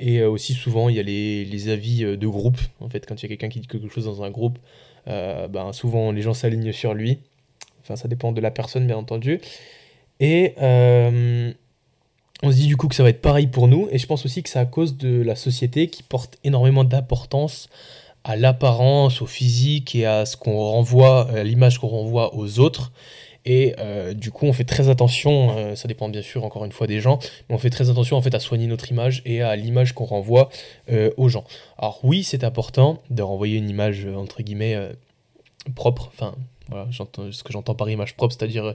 Et 0.00 0.22
aussi 0.22 0.54
souvent, 0.54 0.88
il 0.88 0.96
y 0.96 1.00
a 1.00 1.02
les, 1.02 1.68
avis 1.68 2.02
de 2.02 2.26
groupe. 2.26 2.58
En 2.80 2.88
fait, 2.88 3.04
quand 3.06 3.22
il 3.22 3.24
y 3.24 3.26
a 3.26 3.28
quelqu'un 3.28 3.50
qui 3.50 3.60
dit 3.60 3.68
quelque 3.68 3.90
chose 3.90 4.06
dans 4.06 4.22
un 4.22 4.30
groupe, 4.30 4.58
euh, 5.08 5.48
ben, 5.48 5.72
souvent 5.72 6.12
les 6.12 6.22
gens 6.22 6.34
s'alignent 6.34 6.72
sur 6.72 6.94
lui. 6.94 7.18
Enfin, 7.82 7.96
ça 7.96 8.08
dépend 8.08 8.32
de 8.32 8.40
la 8.40 8.50
personne, 8.50 8.86
bien 8.86 8.96
entendu. 8.96 9.40
Et 10.20 10.54
on 12.42 12.50
se 12.50 12.56
dit 12.56 12.66
du 12.66 12.76
coup 12.76 12.88
que 12.88 12.94
ça 12.94 13.02
va 13.02 13.10
être 13.10 13.20
pareil 13.20 13.46
pour 13.46 13.68
nous. 13.68 13.88
Et 13.90 13.98
je 13.98 14.06
pense 14.06 14.24
aussi 14.24 14.42
que 14.42 14.48
c'est 14.48 14.58
à 14.58 14.66
cause 14.66 14.96
de 14.96 15.22
la 15.22 15.36
société 15.36 15.88
qui 15.88 16.02
porte 16.02 16.38
énormément 16.44 16.84
d'importance 16.84 17.68
à 18.24 18.36
l'apparence, 18.36 19.22
au 19.22 19.26
physique 19.26 19.94
et 19.94 20.06
à 20.06 20.26
ce 20.26 20.36
qu'on 20.36 20.58
renvoie, 20.58 21.30
à 21.30 21.42
l'image 21.42 21.78
qu'on 21.78 21.88
renvoie 21.88 22.34
aux 22.34 22.58
autres. 22.58 22.92
Et 23.44 23.74
euh, 23.78 24.12
du 24.12 24.30
coup, 24.30 24.46
on 24.46 24.52
fait 24.52 24.64
très 24.64 24.88
attention, 24.88 25.56
euh, 25.56 25.74
ça 25.74 25.88
dépend 25.88 26.08
bien 26.08 26.22
sûr 26.22 26.44
encore 26.44 26.64
une 26.64 26.72
fois 26.72 26.86
des 26.86 27.00
gens, 27.00 27.18
mais 27.48 27.54
on 27.54 27.58
fait 27.58 27.70
très 27.70 27.90
attention 27.90 28.16
en 28.16 28.22
fait 28.22 28.34
à 28.34 28.40
soigner 28.40 28.66
notre 28.66 28.90
image 28.90 29.22
et 29.24 29.42
à 29.42 29.56
l'image 29.56 29.94
qu'on 29.94 30.04
renvoie 30.04 30.50
euh, 30.90 31.10
aux 31.16 31.28
gens. 31.28 31.44
Alors 31.78 32.00
oui, 32.02 32.22
c'est 32.22 32.44
important 32.44 33.02
de 33.08 33.22
renvoyer 33.22 33.56
une 33.56 33.68
image 33.68 34.06
entre 34.06 34.42
guillemets 34.42 34.76
propre, 35.74 36.10
enfin 36.12 36.34
voilà, 36.68 36.88
ce 36.92 37.42
que 37.42 37.52
j'entends 37.52 37.74
par 37.74 37.88
image 37.88 38.14
propre, 38.14 38.34
c'est-à-dire 38.38 38.74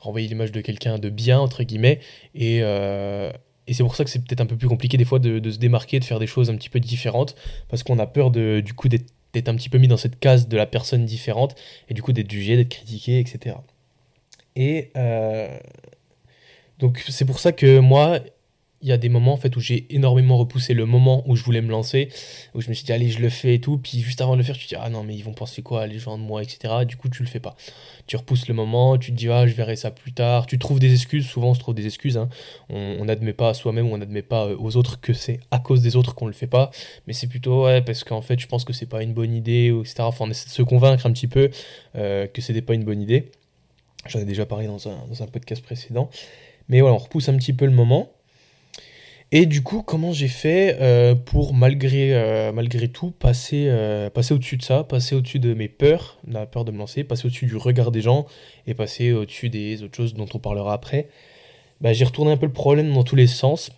renvoyer 0.00 0.28
l'image 0.28 0.52
de 0.52 0.60
quelqu'un 0.60 0.98
de 0.98 1.08
bien 1.08 1.40
entre 1.40 1.64
guillemets 1.64 2.00
et 2.34 2.62
c'est 3.72 3.82
pour 3.82 3.96
ça 3.96 4.04
que 4.04 4.10
c'est 4.10 4.20
peut-être 4.20 4.40
un 4.40 4.46
peu 4.46 4.56
plus 4.56 4.68
compliqué 4.68 4.96
des 4.96 5.04
fois 5.04 5.18
de, 5.18 5.38
de, 5.38 5.50
se 5.50 5.58
démarquer, 5.58 5.98
de 5.98 6.04
faire 6.04 6.20
des 6.20 6.26
choses 6.26 6.50
un 6.50 6.56
petit 6.56 6.68
peu 6.68 6.78
différentes, 6.78 7.34
parce 7.68 7.82
qu'on 7.82 7.98
a 7.98 8.06
peur 8.06 8.30
de, 8.30 8.62
du 8.64 8.74
coup 8.74 8.88
d'être 8.88 9.48
un 9.48 9.56
petit 9.56 9.68
peu 9.68 9.78
mis 9.78 9.88
dans 9.88 9.96
cette 9.96 10.20
case 10.20 10.48
de 10.48 10.56
la 10.56 10.66
personne 10.66 11.04
différente, 11.04 11.56
et 11.88 11.94
du 11.94 12.02
coup 12.02 12.12
d'être 12.12 12.30
jugé, 12.30 12.56
d'être 12.56 12.68
critiqué, 12.68 13.18
etc. 13.18 13.56
Et 14.56 14.90
euh, 14.96 15.56
donc 16.78 17.04
c'est 17.08 17.24
pour 17.24 17.38
ça 17.38 17.52
que 17.52 17.78
moi, 17.78 18.20
il 18.82 18.88
y 18.88 18.92
a 18.92 18.98
des 18.98 19.08
moments 19.08 19.32
en 19.32 19.36
fait 19.36 19.56
où 19.56 19.60
j'ai 19.60 19.86
énormément 19.90 20.36
repoussé 20.36 20.74
le 20.74 20.86
moment 20.86 21.22
où 21.26 21.34
je 21.34 21.42
voulais 21.42 21.62
me 21.62 21.70
lancer, 21.70 22.08
où 22.54 22.60
je 22.60 22.68
me 22.68 22.74
suis 22.74 22.84
dit 22.84 22.92
allez 22.92 23.08
je 23.08 23.20
le 23.20 23.30
fais 23.30 23.54
et 23.54 23.60
tout, 23.60 23.78
puis 23.78 24.00
juste 24.00 24.20
avant 24.20 24.32
de 24.32 24.38
le 24.38 24.44
faire 24.44 24.56
tu 24.56 24.66
dis 24.66 24.76
ah 24.78 24.90
non 24.90 25.02
mais 25.02 25.14
ils 25.14 25.24
vont 25.24 25.32
penser 25.32 25.62
quoi 25.62 25.86
les 25.86 25.98
gens 25.98 26.18
de 26.18 26.22
moi 26.22 26.42
etc. 26.42 26.84
Du 26.86 26.96
coup 26.96 27.08
tu 27.08 27.22
le 27.22 27.28
fais 27.28 27.40
pas. 27.40 27.56
Tu 28.06 28.16
repousses 28.16 28.48
le 28.48 28.54
moment, 28.54 28.98
tu 28.98 29.12
te 29.12 29.16
dis 29.16 29.28
ah 29.28 29.46
je 29.46 29.54
verrai 29.54 29.76
ça 29.76 29.90
plus 29.90 30.12
tard, 30.12 30.46
tu 30.46 30.58
trouves 30.58 30.78
des 30.78 30.92
excuses, 30.92 31.26
souvent 31.26 31.48
on 31.50 31.54
se 31.54 31.60
trouve 31.60 31.74
des 31.74 31.86
excuses, 31.86 32.16
hein. 32.16 32.28
on 32.68 33.04
n'admet 33.04 33.32
pas 33.32 33.50
à 33.50 33.54
soi-même 33.54 33.90
ou 33.90 33.94
on 33.94 33.98
n'admet 33.98 34.22
pas 34.22 34.46
euh, 34.46 34.56
aux 34.58 34.76
autres 34.76 35.00
que 35.00 35.12
c'est 35.12 35.40
à 35.50 35.58
cause 35.58 35.82
des 35.82 35.96
autres 35.96 36.14
qu'on 36.14 36.26
le 36.26 36.32
fait 36.32 36.46
pas, 36.46 36.70
mais 37.06 37.12
c'est 37.12 37.26
plutôt 37.26 37.66
parce 37.84 38.04
qu'en 38.04 38.22
fait 38.22 38.38
je 38.38 38.46
pense 38.46 38.64
que 38.64 38.72
c'est 38.72 38.86
pas 38.86 39.02
une 39.02 39.14
bonne 39.14 39.34
idée 39.34 39.74
etc. 39.80 39.96
Enfin 40.00 40.26
on 40.26 40.30
essaie 40.30 40.46
de 40.46 40.54
se 40.54 40.62
convaincre 40.62 41.06
un 41.06 41.12
petit 41.12 41.28
peu 41.28 41.50
euh, 41.96 42.26
que 42.26 42.42
c'était 42.42 42.62
pas 42.62 42.74
une 42.74 42.84
bonne 42.84 43.00
idée. 43.00 43.30
J'en 44.08 44.20
ai 44.20 44.24
déjà 44.24 44.46
parlé 44.46 44.66
dans 44.66 44.88
un, 44.88 45.26
podcast 45.26 45.62
précédent. 45.62 46.10
Mais 46.68 46.80
voilà, 46.80 46.94
on 46.94 46.98
repousse 46.98 47.28
un 47.28 47.36
petit 47.36 47.52
peu 47.52 47.66
le 47.66 47.72
moment. 47.72 48.10
Et 49.32 49.46
du 49.46 49.62
coup, 49.62 49.82
comment 49.82 50.12
j'ai 50.12 50.28
fait 50.28 50.78
euh, 50.80 51.14
pour, 51.16 51.52
malgré, 51.52 52.14
euh, 52.14 52.86
tout, 52.92 53.10
passer, 53.10 53.66
euh, 53.68 54.08
passer 54.08 54.34
au-dessus 54.34 54.56
de 54.56 54.62
ça, 54.62 54.84
passer 54.84 55.16
au-dessus 55.16 55.40
de 55.40 55.52
mes 55.52 55.68
peurs, 55.68 56.18
la 56.28 56.46
peur 56.46 56.64
de 56.64 56.70
me 56.70 56.78
lancer, 56.78 57.02
passer 57.02 57.26
au-dessus 57.26 57.46
du 57.46 57.56
regard 57.56 57.90
des 57.90 58.02
gens 58.02 58.26
et 58.68 58.74
passer 58.74 59.12
au-dessus 59.12 59.48
des 59.48 59.82
autres 59.82 59.96
choses 59.96 60.14
dont 60.14 60.28
on 60.32 60.38
parlera 60.38 60.72
après 60.72 61.08
bah, 61.80 61.92
J'ai 61.92 62.04
retourné 62.04 62.30
un 62.30 62.36
peu 62.36 62.46
le 62.46 62.52
problème 62.52 62.92
dans 62.92 63.02
tous 63.02 63.16
les 63.16 63.26
sens. 63.26 63.70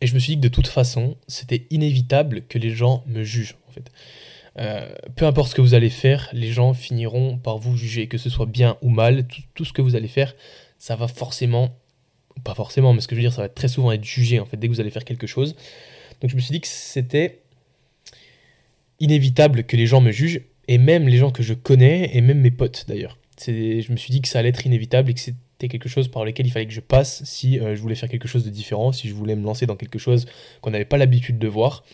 Et 0.00 0.06
je 0.08 0.14
me 0.14 0.18
suis 0.18 0.34
dit 0.34 0.40
que 0.40 0.48
de 0.48 0.52
toute 0.52 0.66
façon, 0.66 1.16
c'était 1.28 1.66
inévitable 1.70 2.42
que 2.48 2.58
les 2.58 2.70
gens 2.70 3.04
me 3.06 3.22
jugent, 3.22 3.56
en 3.68 3.72
fait. 3.72 3.90
Euh, 4.58 4.88
peu 5.16 5.26
importe 5.26 5.50
ce 5.50 5.54
que 5.54 5.60
vous 5.60 5.74
allez 5.74 5.90
faire, 5.90 6.28
les 6.32 6.52
gens 6.52 6.74
finiront 6.74 7.38
par 7.38 7.58
vous 7.58 7.76
juger, 7.76 8.06
que 8.06 8.18
ce 8.18 8.30
soit 8.30 8.46
bien 8.46 8.76
ou 8.82 8.88
mal, 8.88 9.26
tout, 9.54 9.64
ce 9.64 9.72
que 9.72 9.82
vous 9.82 9.96
allez 9.96 10.08
faire, 10.08 10.34
ça 10.78 10.94
va 10.96 11.08
forcément, 11.08 11.76
pas 12.44 12.54
forcément, 12.54 12.92
mais 12.92 13.00
ce 13.00 13.08
que 13.08 13.14
je 13.14 13.20
veux 13.20 13.26
dire, 13.26 13.32
ça 13.32 13.42
va 13.42 13.48
très 13.48 13.68
souvent 13.68 13.90
être 13.90 14.04
jugé 14.04 14.38
en 14.38 14.46
fait 14.46 14.56
dès 14.56 14.68
que 14.68 14.72
vous 14.72 14.80
allez 14.80 14.90
faire 14.90 15.04
quelque 15.04 15.26
chose. 15.26 15.56
Donc 16.20 16.30
je 16.30 16.36
me 16.36 16.40
suis 16.40 16.52
dit 16.52 16.60
que 16.60 16.68
c'était 16.68 17.42
inévitable 19.00 19.64
que 19.64 19.76
les 19.76 19.86
gens 19.86 20.00
me 20.00 20.12
jugent, 20.12 20.42
et 20.68 20.78
même 20.78 21.08
les 21.08 21.18
gens 21.18 21.30
que 21.30 21.42
je 21.42 21.54
connais, 21.54 22.16
et 22.16 22.20
même 22.20 22.40
mes 22.40 22.50
potes 22.50 22.84
d'ailleurs. 22.88 23.18
Je 23.46 23.90
me 23.90 23.96
suis 23.96 24.12
dit 24.12 24.22
que 24.22 24.28
ça 24.28 24.38
allait 24.38 24.50
être 24.50 24.64
inévitable 24.64 25.10
et 25.10 25.14
que 25.14 25.20
c'était 25.20 25.68
quelque 25.68 25.88
chose 25.88 26.08
par 26.08 26.24
lequel 26.24 26.46
il 26.46 26.50
fallait 26.50 26.66
que 26.66 26.72
je 26.72 26.80
passe 26.80 27.24
si 27.24 27.58
euh, 27.58 27.74
je 27.74 27.80
voulais 27.80 27.96
faire 27.96 28.08
quelque 28.08 28.28
chose 28.28 28.44
de 28.44 28.50
différent, 28.50 28.92
si 28.92 29.08
je 29.08 29.14
voulais 29.14 29.34
me 29.34 29.44
lancer 29.44 29.66
dans 29.66 29.76
quelque 29.76 29.98
chose 29.98 30.26
qu'on 30.60 30.70
n'avait 30.70 30.84
pas 30.84 30.96
l'habitude 30.96 31.38
de 31.38 31.48
voir 31.48 31.84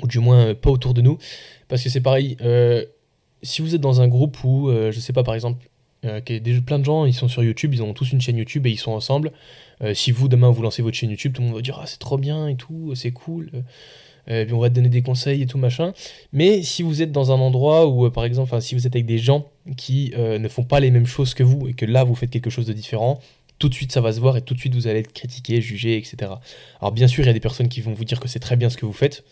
ou 0.00 0.06
du 0.06 0.18
moins 0.18 0.46
euh, 0.46 0.54
pas 0.54 0.70
autour 0.70 0.94
de 0.94 1.02
nous. 1.02 1.18
Parce 1.68 1.82
que 1.82 1.88
c'est 1.88 2.00
pareil, 2.00 2.36
euh, 2.40 2.84
si 3.42 3.62
vous 3.62 3.74
êtes 3.74 3.80
dans 3.80 4.00
un 4.00 4.08
groupe 4.08 4.42
où, 4.44 4.68
euh, 4.68 4.92
je 4.92 5.00
sais 5.00 5.12
pas, 5.12 5.22
par 5.22 5.34
exemple, 5.34 5.68
des, 6.26 6.40
plein 6.60 6.80
de 6.80 6.84
gens, 6.84 7.04
ils 7.04 7.14
sont 7.14 7.28
sur 7.28 7.44
YouTube, 7.44 7.74
ils 7.74 7.82
ont 7.82 7.92
tous 7.92 8.10
une 8.10 8.20
chaîne 8.20 8.36
YouTube 8.36 8.66
et 8.66 8.70
ils 8.70 8.78
sont 8.78 8.90
ensemble. 8.90 9.30
si 9.94 10.10
vous, 10.10 10.26
demain, 10.26 10.50
vous 10.50 10.60
lancez 10.60 10.82
votre 10.82 10.96
chaîne 10.96 11.10
YouTube, 11.10 11.32
tout 11.32 11.42
le 11.42 11.46
monde 11.46 11.54
va 11.54 11.62
dire 11.62 11.78
Ah, 11.80 11.86
c'est 11.86 12.00
trop 12.00 12.18
bien 12.18 12.48
et 12.48 12.56
tout, 12.56 12.92
c'est 12.96 13.12
cool. 13.12 13.52
et 14.26 14.44
puis 14.44 14.52
on 14.52 14.58
va 14.58 14.68
te 14.68 14.74
donner 14.74 14.88
des 14.88 15.02
conseils 15.02 15.42
et 15.42 15.46
tout 15.46 15.58
machin. 15.58 15.92
Mais 16.32 16.64
si 16.64 16.82
vous 16.82 17.02
êtes 17.02 17.12
dans 17.12 17.30
un 17.30 17.38
endroit 17.38 17.86
où, 17.86 18.10
par 18.10 18.24
exemple, 18.24 18.60
si 18.60 18.74
vous 18.74 18.84
êtes 18.84 18.96
avec 18.96 19.06
des 19.06 19.18
gens 19.18 19.48
qui 19.76 20.12
ne 20.18 20.48
font 20.48 20.64
pas 20.64 20.80
les 20.80 20.90
mêmes 20.90 21.06
choses 21.06 21.34
que 21.34 21.44
vous 21.44 21.68
et 21.68 21.74
que 21.74 21.86
là 21.86 22.02
vous 22.02 22.16
faites 22.16 22.30
quelque 22.30 22.50
chose 22.50 22.66
de 22.66 22.72
différent, 22.72 23.20
tout 23.60 23.68
de 23.68 23.74
suite 23.74 23.92
ça 23.92 24.00
va 24.00 24.12
se 24.12 24.18
voir 24.18 24.36
et 24.36 24.42
tout 24.42 24.54
de 24.54 24.58
suite 24.58 24.74
vous 24.74 24.88
allez 24.88 24.98
être 24.98 25.12
critiqué, 25.12 25.60
jugé, 25.60 25.96
etc. 25.96 26.32
Alors 26.80 26.90
bien 26.90 27.06
sûr, 27.06 27.22
il 27.22 27.28
y 27.28 27.30
a 27.30 27.32
des 27.32 27.38
personnes 27.38 27.68
qui 27.68 27.80
vont 27.80 27.92
vous 27.92 28.04
dire 28.04 28.18
que 28.18 28.26
c'est 28.26 28.40
très 28.40 28.56
bien 28.56 28.68
ce 28.70 28.76
que 28.76 28.86
vous 28.86 28.92
faites. 28.92 29.22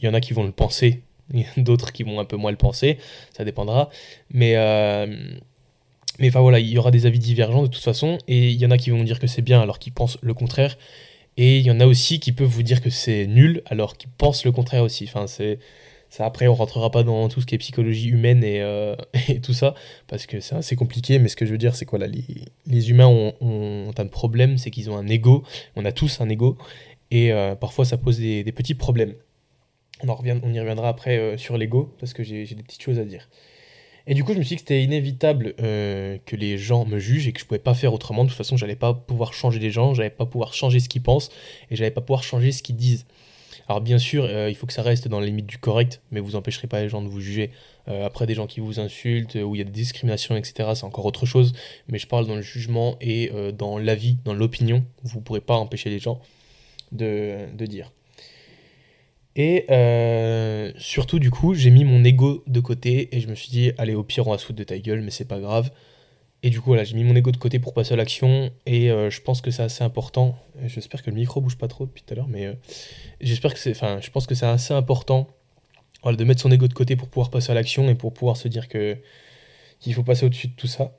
Il 0.00 0.04
y 0.04 0.08
en 0.08 0.14
a 0.14 0.20
qui 0.20 0.32
vont 0.32 0.44
le 0.44 0.52
penser, 0.52 1.02
d'autres 1.56 1.92
qui 1.92 2.02
vont 2.02 2.20
un 2.20 2.24
peu 2.24 2.36
moins 2.36 2.50
le 2.50 2.56
penser, 2.56 2.98
ça 3.36 3.44
dépendra. 3.44 3.90
Mais, 4.30 4.56
euh, 4.56 5.06
mais 6.18 6.28
enfin 6.28 6.40
voilà, 6.40 6.58
il 6.58 6.68
y 6.68 6.78
aura 6.78 6.90
des 6.90 7.06
avis 7.06 7.18
divergents 7.18 7.62
de 7.62 7.68
toute 7.68 7.82
façon, 7.82 8.18
et 8.28 8.50
il 8.50 8.60
y 8.60 8.66
en 8.66 8.70
a 8.70 8.78
qui 8.78 8.90
vont 8.90 9.02
dire 9.04 9.18
que 9.18 9.26
c'est 9.26 9.42
bien 9.42 9.60
alors 9.60 9.78
qu'ils 9.78 9.92
pensent 9.92 10.18
le 10.22 10.34
contraire, 10.34 10.76
et 11.36 11.58
il 11.58 11.66
y 11.66 11.70
en 11.70 11.80
a 11.80 11.86
aussi 11.86 12.20
qui 12.20 12.32
peuvent 12.32 12.48
vous 12.48 12.62
dire 12.62 12.80
que 12.80 12.90
c'est 12.90 13.26
nul 13.26 13.62
alors 13.66 13.96
qu'ils 13.96 14.10
pensent 14.10 14.44
le 14.44 14.52
contraire 14.52 14.82
aussi. 14.82 15.04
Enfin, 15.04 15.26
c'est. 15.26 15.58
Ça, 16.08 16.24
après, 16.24 16.46
on 16.46 16.54
rentrera 16.54 16.90
pas 16.90 17.02
dans 17.02 17.28
tout 17.28 17.40
ce 17.40 17.46
qui 17.46 17.56
est 17.56 17.58
psychologie 17.58 18.08
humaine 18.08 18.44
et, 18.44 18.62
euh, 18.62 18.94
tout 19.42 19.52
ça, 19.52 19.74
parce 20.06 20.24
que 20.26 20.38
c'est 20.38 20.54
assez 20.54 20.76
compliqué, 20.76 21.18
mais 21.18 21.28
ce 21.28 21.34
que 21.34 21.44
je 21.44 21.50
veux 21.50 21.58
dire, 21.58 21.74
c'est 21.74 21.84
quoi 21.84 21.98
là, 21.98 22.06
les, 22.06 22.90
humains 22.90 23.08
ont, 23.08 23.90
un 23.98 24.06
problème, 24.06 24.56
c'est 24.56 24.70
qu'ils 24.70 24.88
ont 24.88 24.96
un 24.96 25.08
ego, 25.08 25.42
on 25.74 25.84
a 25.84 25.90
tous 25.90 26.20
un 26.20 26.28
ego, 26.28 26.56
et 27.10 27.32
euh, 27.32 27.56
parfois 27.56 27.84
ça 27.84 27.98
pose 27.98 28.18
des 28.18 28.52
petits 28.52 28.74
problèmes. 28.74 29.14
On, 30.02 30.08
y 30.24 30.60
reviendra 30.60 30.88
après 30.88 31.18
euh, 31.18 31.36
sur 31.38 31.56
l'ego, 31.56 31.94
parce 31.98 32.12
que 32.12 32.22
j'ai 32.22 32.44
des 32.44 32.62
petites 32.62 32.82
choses 32.82 32.98
à 32.98 33.04
dire. 33.04 33.28
Et 34.06 34.14
du 34.14 34.22
coup, 34.22 34.34
je 34.34 34.38
me 34.38 34.42
suis 34.42 34.50
dit 34.50 34.56
que 34.56 34.60
c'était 34.60 34.84
inévitable 34.84 35.54
euh, 35.60 36.18
que 36.26 36.36
les 36.36 36.58
gens 36.58 36.84
me 36.84 36.98
jugent 36.98 37.26
et 37.26 37.32
que 37.32 37.40
je 37.40 37.46
pouvais 37.46 37.58
pas 37.58 37.74
faire 37.74 37.92
autrement. 37.92 38.24
De 38.24 38.28
toute 38.28 38.36
façon, 38.36 38.56
j'allais 38.56 38.76
pas 38.76 38.94
pouvoir 38.94 39.32
changer 39.32 39.58
les 39.58 39.70
gens, 39.70 39.94
j'allais 39.94 40.10
pas 40.10 40.26
pouvoir 40.26 40.54
changer 40.54 40.80
ce 40.80 40.88
qu'ils 40.88 41.02
pensent 41.02 41.30
et 41.70 41.76
j'allais 41.76 41.90
pas 41.90 42.02
pouvoir 42.02 42.22
changer 42.22 42.52
ce 42.52 42.62
qu'ils 42.62 42.76
disent. 42.76 43.06
Alors 43.68 43.80
bien 43.80 43.98
sûr, 43.98 44.24
euh, 44.24 44.48
il 44.48 44.54
faut 44.54 44.66
que 44.66 44.72
ça 44.72 44.82
reste 44.82 45.08
dans 45.08 45.18
les 45.18 45.26
limites 45.26 45.46
du 45.46 45.58
correct, 45.58 46.00
mais 46.12 46.20
vous 46.20 46.36
empêcherez 46.36 46.68
pas 46.68 46.82
les 46.82 46.88
gens 46.88 47.02
de 47.02 47.08
vous 47.08 47.20
juger. 47.20 47.50
après, 47.88 48.26
des 48.26 48.34
gens 48.34 48.46
qui 48.46 48.60
vous 48.60 48.78
insultent, 48.80 49.36
où 49.36 49.54
il 49.54 49.58
y 49.58 49.60
a 49.60 49.64
des 49.64 49.70
discriminations, 49.70 50.36
etc., 50.36 50.70
c'est 50.74 50.84
encore 50.84 51.04
autre 51.04 51.24
chose. 51.24 51.52
Mais 51.88 51.98
je 51.98 52.06
parle 52.06 52.26
dans 52.26 52.36
le 52.36 52.42
jugement 52.42 52.96
et 53.00 53.30
dans 53.56 53.78
l'avis, 53.78 54.18
dans 54.24 54.34
l'opinion. 54.34 54.84
Vous 55.02 55.20
pourrez 55.20 55.40
pas 55.40 55.54
empêcher 55.54 55.88
les 55.88 56.00
gens 56.00 56.20
de, 56.92 57.46
de 57.56 57.66
dire. 57.66 57.92
Et 59.38 59.66
euh, 59.70 60.72
surtout, 60.78 61.18
du 61.18 61.30
coup, 61.30 61.52
j'ai 61.52 61.70
mis 61.70 61.84
mon 61.84 62.02
ego 62.02 62.42
de 62.46 62.58
côté 62.60 63.14
et 63.14 63.20
je 63.20 63.28
me 63.28 63.34
suis 63.34 63.50
dit, 63.50 63.70
allez, 63.76 63.94
au 63.94 64.02
pire, 64.02 64.26
on 64.26 64.30
va 64.30 64.38
se 64.38 64.46
foutre 64.46 64.58
de 64.58 64.64
ta 64.64 64.78
gueule, 64.78 65.02
mais 65.02 65.10
c'est 65.10 65.26
pas 65.26 65.38
grave. 65.38 65.70
Et 66.42 66.48
du 66.48 66.60
coup, 66.60 66.70
voilà, 66.70 66.84
j'ai 66.84 66.94
mis 66.94 67.04
mon 67.04 67.14
ego 67.14 67.30
de 67.32 67.36
côté 67.36 67.58
pour 67.58 67.74
passer 67.74 67.92
à 67.92 67.96
l'action 67.96 68.50
et 68.64 68.90
euh, 68.90 69.10
je 69.10 69.20
pense 69.20 69.42
que 69.42 69.50
c'est 69.50 69.62
assez 69.62 69.84
important. 69.84 70.38
J'espère 70.64 71.02
que 71.02 71.10
le 71.10 71.16
micro 71.16 71.42
bouge 71.42 71.58
pas 71.58 71.68
trop 71.68 71.84
depuis 71.84 72.02
tout 72.02 72.14
à 72.14 72.16
l'heure, 72.16 72.28
mais 72.28 72.46
euh, 72.46 72.54
j'espère 73.20 73.52
que 73.52 73.58
c'est. 73.58 73.72
Enfin, 73.72 73.98
je 74.00 74.10
pense 74.10 74.26
que 74.26 74.34
c'est 74.34 74.46
assez 74.46 74.72
important 74.72 75.26
voilà, 76.02 76.16
de 76.16 76.24
mettre 76.24 76.40
son 76.40 76.50
ego 76.50 76.66
de 76.66 76.74
côté 76.74 76.96
pour 76.96 77.08
pouvoir 77.08 77.30
passer 77.30 77.50
à 77.50 77.54
l'action 77.54 77.90
et 77.90 77.94
pour 77.94 78.14
pouvoir 78.14 78.38
se 78.38 78.48
dire 78.48 78.68
que 78.68 78.96
qu'il 79.80 79.92
faut 79.92 80.02
passer 80.02 80.24
au-dessus 80.24 80.48
de 80.48 80.54
tout 80.54 80.66
ça. 80.66 80.98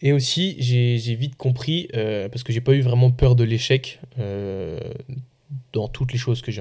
Et 0.00 0.12
aussi, 0.12 0.56
j'ai 0.58 1.14
vite 1.14 1.36
compris, 1.36 1.88
parce 1.92 2.42
que 2.42 2.52
j'ai 2.52 2.60
pas 2.60 2.72
eu 2.72 2.80
vraiment 2.80 3.12
peur 3.12 3.36
de 3.36 3.44
l'échec 3.44 4.00
dans 5.72 5.86
toutes 5.86 6.12
les 6.12 6.18
choses 6.18 6.42
que 6.42 6.50
j'ai 6.50 6.60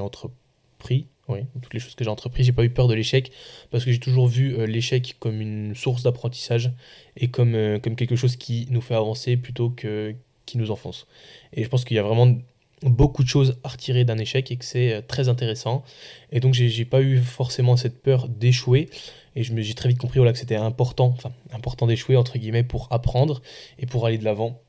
Oui, 1.27 1.45
toutes 1.61 1.73
les 1.73 1.79
choses 1.79 1.95
que 1.95 2.03
j'ai 2.03 2.09
entrepris, 2.09 2.43
j'ai 2.43 2.51
pas 2.51 2.63
eu 2.63 2.69
peur 2.69 2.87
de 2.87 2.93
l'échec 2.93 3.31
parce 3.69 3.85
que 3.85 3.91
j'ai 3.91 3.99
toujours 3.99 4.27
vu 4.27 4.53
euh, 4.55 4.65
l'échec 4.65 5.15
comme 5.19 5.39
une 5.39 5.75
source 5.75 6.03
d'apprentissage 6.03 6.71
et 7.15 7.29
comme, 7.29 7.79
comme 7.81 7.95
quelque 7.95 8.15
chose 8.15 8.35
qui 8.35 8.67
nous 8.69 8.81
fait 8.81 8.95
avancer 8.95 9.37
plutôt 9.37 9.69
que 9.69 10.15
qui 10.45 10.57
nous 10.57 10.71
enfonce. 10.71 11.07
Et 11.53 11.63
je 11.63 11.69
pense 11.69 11.85
qu'il 11.85 11.95
y 11.95 11.99
a 11.99 12.03
vraiment 12.03 12.35
beaucoup 12.83 13.23
de 13.23 13.27
choses 13.27 13.57
à 13.63 13.69
retirer 13.69 14.03
d'un 14.03 14.17
échec 14.17 14.51
et 14.51 14.57
que 14.57 14.65
c'est 14.65 15.03
très 15.03 15.29
intéressant. 15.29 15.83
Et 16.31 16.39
donc 16.39 16.53
j'ai 16.53 16.85
pas 16.85 17.01
eu 17.01 17.17
forcément 17.19 17.77
cette 17.77 18.01
peur 18.01 18.27
d'échouer. 18.27 18.89
Et 19.35 19.43
j'ai 19.43 19.73
très 19.73 19.87
vite 19.87 19.97
compris 19.97 20.19
voilà, 20.19 20.33
que 20.33 20.39
c'était 20.39 20.55
important, 20.57 21.13
enfin 21.15 21.31
important 21.53 21.87
d'échouer 21.87 22.17
entre 22.17 22.37
guillemets 22.37 22.63
pour 22.63 22.87
apprendre 22.91 23.41
et 23.79 23.85
pour 23.85 24.05
aller 24.05 24.17
de 24.17 24.25
l'avant. 24.25 24.59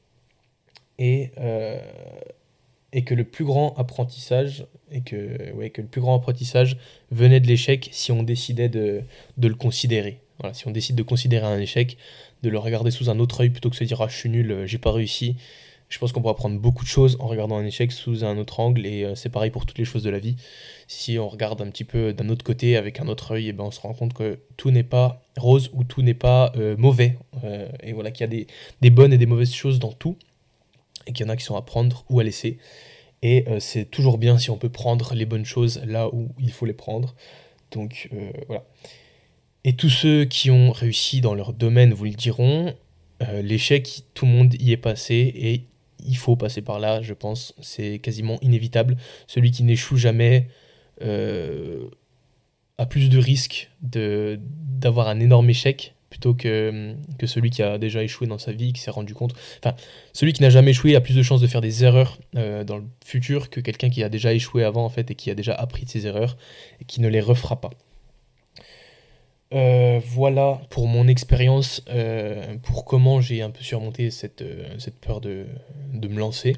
Et, 0.99 1.33
euh, 1.39 1.81
et 2.93 3.05
que 3.05 3.15
le 3.15 3.25
plus 3.25 3.45
grand 3.45 3.75
apprentissage 3.77 4.67
et 4.91 5.01
que, 5.01 5.53
ouais, 5.53 5.71
que 5.71 5.81
le 5.81 5.89
plus 5.89 6.01
grand 6.01 6.17
apprentissage 6.17 6.77
venait 7.11 7.41
de 7.41 7.47
l'échec 7.47 7.89
si 7.93 8.13
on 8.13 8.23
décidait 8.23 8.69
de, 8.69 9.03
de 9.39 9.49
le 9.49 9.55
considérer. 9.55 10.21
Voilà, 10.39 10.55
si 10.55 10.67
on 10.67 10.71
décide 10.71 10.97
de 10.97 11.03
considérer 11.03 11.47
un 11.47 11.59
échec, 11.59 11.97
de 12.43 12.51
le 12.51 12.59
regarder 12.59 12.91
sous 12.91 13.11
un 13.11 13.19
autre 13.19 13.41
œil 13.43 13.51
plutôt 13.51 13.71
que 13.71 13.75
de 13.75 13.79
se 13.79 13.85
dire 13.85 14.01
ah 14.03 14.09
je 14.09 14.17
suis 14.17 14.29
nul, 14.29 14.65
j'ai 14.67 14.79
pas 14.79 14.93
réussi, 14.93 15.37
je 15.93 15.99
pense 15.99 16.11
qu'on 16.11 16.23
pourra 16.23 16.33
apprendre 16.33 16.59
beaucoup 16.59 16.85
de 16.85 16.89
choses 16.89 17.19
en 17.21 17.27
regardant 17.27 17.59
un 17.59 17.67
échec 17.67 17.93
sous 17.93 18.25
un 18.25 18.39
autre 18.39 18.61
angle 18.61 18.87
et 18.87 19.05
euh, 19.05 19.15
c'est 19.15 19.29
pareil 19.29 19.51
pour 19.51 19.67
toutes 19.67 19.77
les 19.77 19.85
choses 19.85 20.03
de 20.03 20.09
la 20.09 20.19
vie. 20.19 20.37
Si 20.89 21.19
on 21.19 21.29
regarde 21.29 21.61
un 21.61 21.67
petit 21.67 21.85
peu 21.85 22.15
d'un 22.15 22.31
autre 22.31 22.45
côté 22.45 22.79
avec 22.79 22.99
un 22.99 23.09
autre 23.09 23.33
œil, 23.33 23.47
et 23.47 23.49
eh 23.51 23.53
ben 23.53 23.65
on 23.65 23.71
se 23.71 23.81
rend 23.81 23.93
compte 23.93 24.15
que 24.15 24.39
tout 24.57 24.71
n'est 24.71 24.85
pas 24.85 25.23
rose 25.37 25.71
ou 25.75 25.85
tout 25.85 26.01
n'est 26.01 26.15
pas 26.15 26.51
euh, 26.57 26.77
mauvais. 26.79 27.19
Euh, 27.45 27.69
et 27.83 27.93
voilà 27.93 28.11
qu'il 28.11 28.23
y 28.23 28.43
a 28.43 28.47
des, 28.81 28.91
bonnes 28.91 29.13
et 29.13 29.19
des 29.19 29.27
mauvaises 29.27 29.53
choses 29.53 29.79
dans 29.79 29.93
tout 29.93 30.17
et 31.07 31.13
qu'il 31.13 31.27
y 31.27 31.29
en 31.29 31.33
a 31.33 31.37
qui 31.37 31.45
sont 31.45 31.57
à 31.57 31.63
prendre 31.63 32.05
ou 32.11 32.21
à 32.21 32.25
laisser. 32.25 32.59
Et 33.23 33.45
c'est 33.61 33.89
toujours 33.89 34.19
bien 34.19 34.37
si 34.37 34.51
on 34.51 34.57
peut 34.57 34.69
prendre 34.69 35.15
les 35.15 35.27
bonnes 35.27 35.45
choses 35.45 35.81
là 35.87 36.09
où 36.13 36.31
il 36.41 36.51
faut 36.51 36.67
les 36.67 36.73
prendre. 36.73 37.15
Donc 37.71 38.11
voilà. 38.49 38.65
Et 39.63 39.75
tous 39.75 39.91
ceux 39.91 40.25
qui 40.25 40.51
ont 40.51 40.73
réussi 40.73 41.21
dans 41.21 41.35
leur 41.35 41.53
domaine 41.53 41.93
vous 41.93 42.05
le 42.05 42.11
diront, 42.11 42.75
l'échec, 43.21 44.03
tout 44.15 44.27
le 44.27 44.33
monde 44.33 44.55
y 44.61 44.73
est 44.73 44.77
passé 44.77 45.33
et 45.37 45.67
il 46.05 46.17
faut 46.17 46.37
passer 46.37 46.63
par 46.63 46.81
là, 46.81 47.01
je 47.03 47.15
pense. 47.15 47.55
C'est 47.61 47.99
quasiment 47.99 48.39
inévitable. 48.41 48.97
Celui 49.27 49.51
qui 49.51 49.63
n'échoue 49.63 49.97
jamais 49.97 50.49
euh, 51.03 51.89
a 52.79 52.87
plus 52.87 53.09
de 53.09 53.19
risques 53.19 53.71
d'avoir 53.81 55.09
un 55.09 55.21
énorme 55.21 55.49
échec 55.51 55.95
plutôt 56.13 56.35
que, 56.35 56.95
celui 57.25 57.49
qui 57.49 57.63
a 57.63 57.79
déjà 57.79 58.03
échoué 58.03 58.27
dans 58.27 58.37
sa 58.37 58.53
vie, 58.53 58.75
qui 58.75 58.83
s'est 58.83 58.91
rendu 58.91 59.15
compte. 59.15 59.33
Enfin, 59.65 59.75
celui 60.13 60.35
qui 60.35 60.43
n'a 60.43 60.51
jamais 60.51 60.73
échoué 60.73 60.95
a 60.95 61.01
plus 61.01 61.17
de 61.17 61.23
chances 61.23 61.41
de 61.41 61.47
faire 61.47 61.63
des 61.63 61.85
erreurs 61.85 62.19
euh, 62.37 62.65
dans 62.65 62.77
le 62.77 62.85
futur 63.03 63.49
que 63.49 63.61
quelqu'un 63.61 63.89
qui 63.89 64.03
a 64.03 64.11
déjà 64.11 64.35
échoué 64.35 64.63
avant, 64.63 64.85
en 64.85 64.91
fait, 64.91 65.11
et 65.11 65.15
qui 65.15 65.31
a 65.31 65.35
déjà 65.35 65.55
appris 65.55 65.87
de 65.87 65.91
ses 65.91 66.07
erreurs 66.07 66.37
et 66.83 66.85
qui 66.85 67.01
ne 67.01 67.09
les 67.09 67.23
refera 67.23 67.63
pas. 67.63 67.71
Euh, 69.55 70.01
voilà 70.05 70.61
pour 70.69 70.87
mon 70.87 71.09
expérience, 71.09 71.83
euh, 71.89 72.57
pour 72.63 72.85
comment 72.85 73.23
j'ai 73.23 73.41
un 73.41 73.51
peu 73.51 73.63
surmonté 73.63 74.11
cette, 74.11 74.45
peur 75.01 75.23
de, 75.23 75.47
me 75.95 76.19
lancer. 76.19 76.57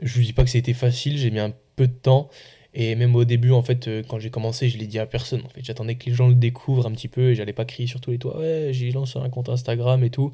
Je 0.00 0.14
vous 0.14 0.22
dis 0.24 0.32
pas 0.32 0.44
que 0.44 0.50
c'était 0.50 0.72
facile, 0.72 1.18
j'ai 1.18 1.32
mis 1.32 1.40
un 1.40 1.52
peu 1.74 1.88
de 1.88 1.92
temps. 1.92 2.30
Et 2.74 2.94
même 2.94 3.16
au 3.16 3.24
début, 3.24 3.50
en 3.52 3.62
fait, 3.62 3.88
quand 4.08 4.18
j'ai 4.18 4.30
commencé, 4.30 4.68
je 4.68 4.78
l'ai 4.78 4.86
dit 4.86 4.98
à 4.98 5.06
personne. 5.06 5.42
En 5.44 5.48
fait, 5.48 5.64
j'attendais 5.64 5.94
que 5.96 6.06
les 6.06 6.14
gens 6.14 6.28
le 6.28 6.34
découvrent 6.34 6.86
un 6.86 6.92
petit 6.92 7.08
peu 7.08 7.30
et 7.30 7.34
j'allais 7.34 7.52
pas 7.52 7.64
crier 7.64 7.88
sur 7.88 8.00
tous 8.00 8.10
les 8.10 8.18
toits. 8.18 8.38
Ouais, 8.38 8.68
j'ai 8.72 8.90
lancé 8.92 9.18
un 9.18 9.28
compte 9.30 9.48
Instagram 9.48 10.04
et 10.04 10.10
tout. 10.10 10.32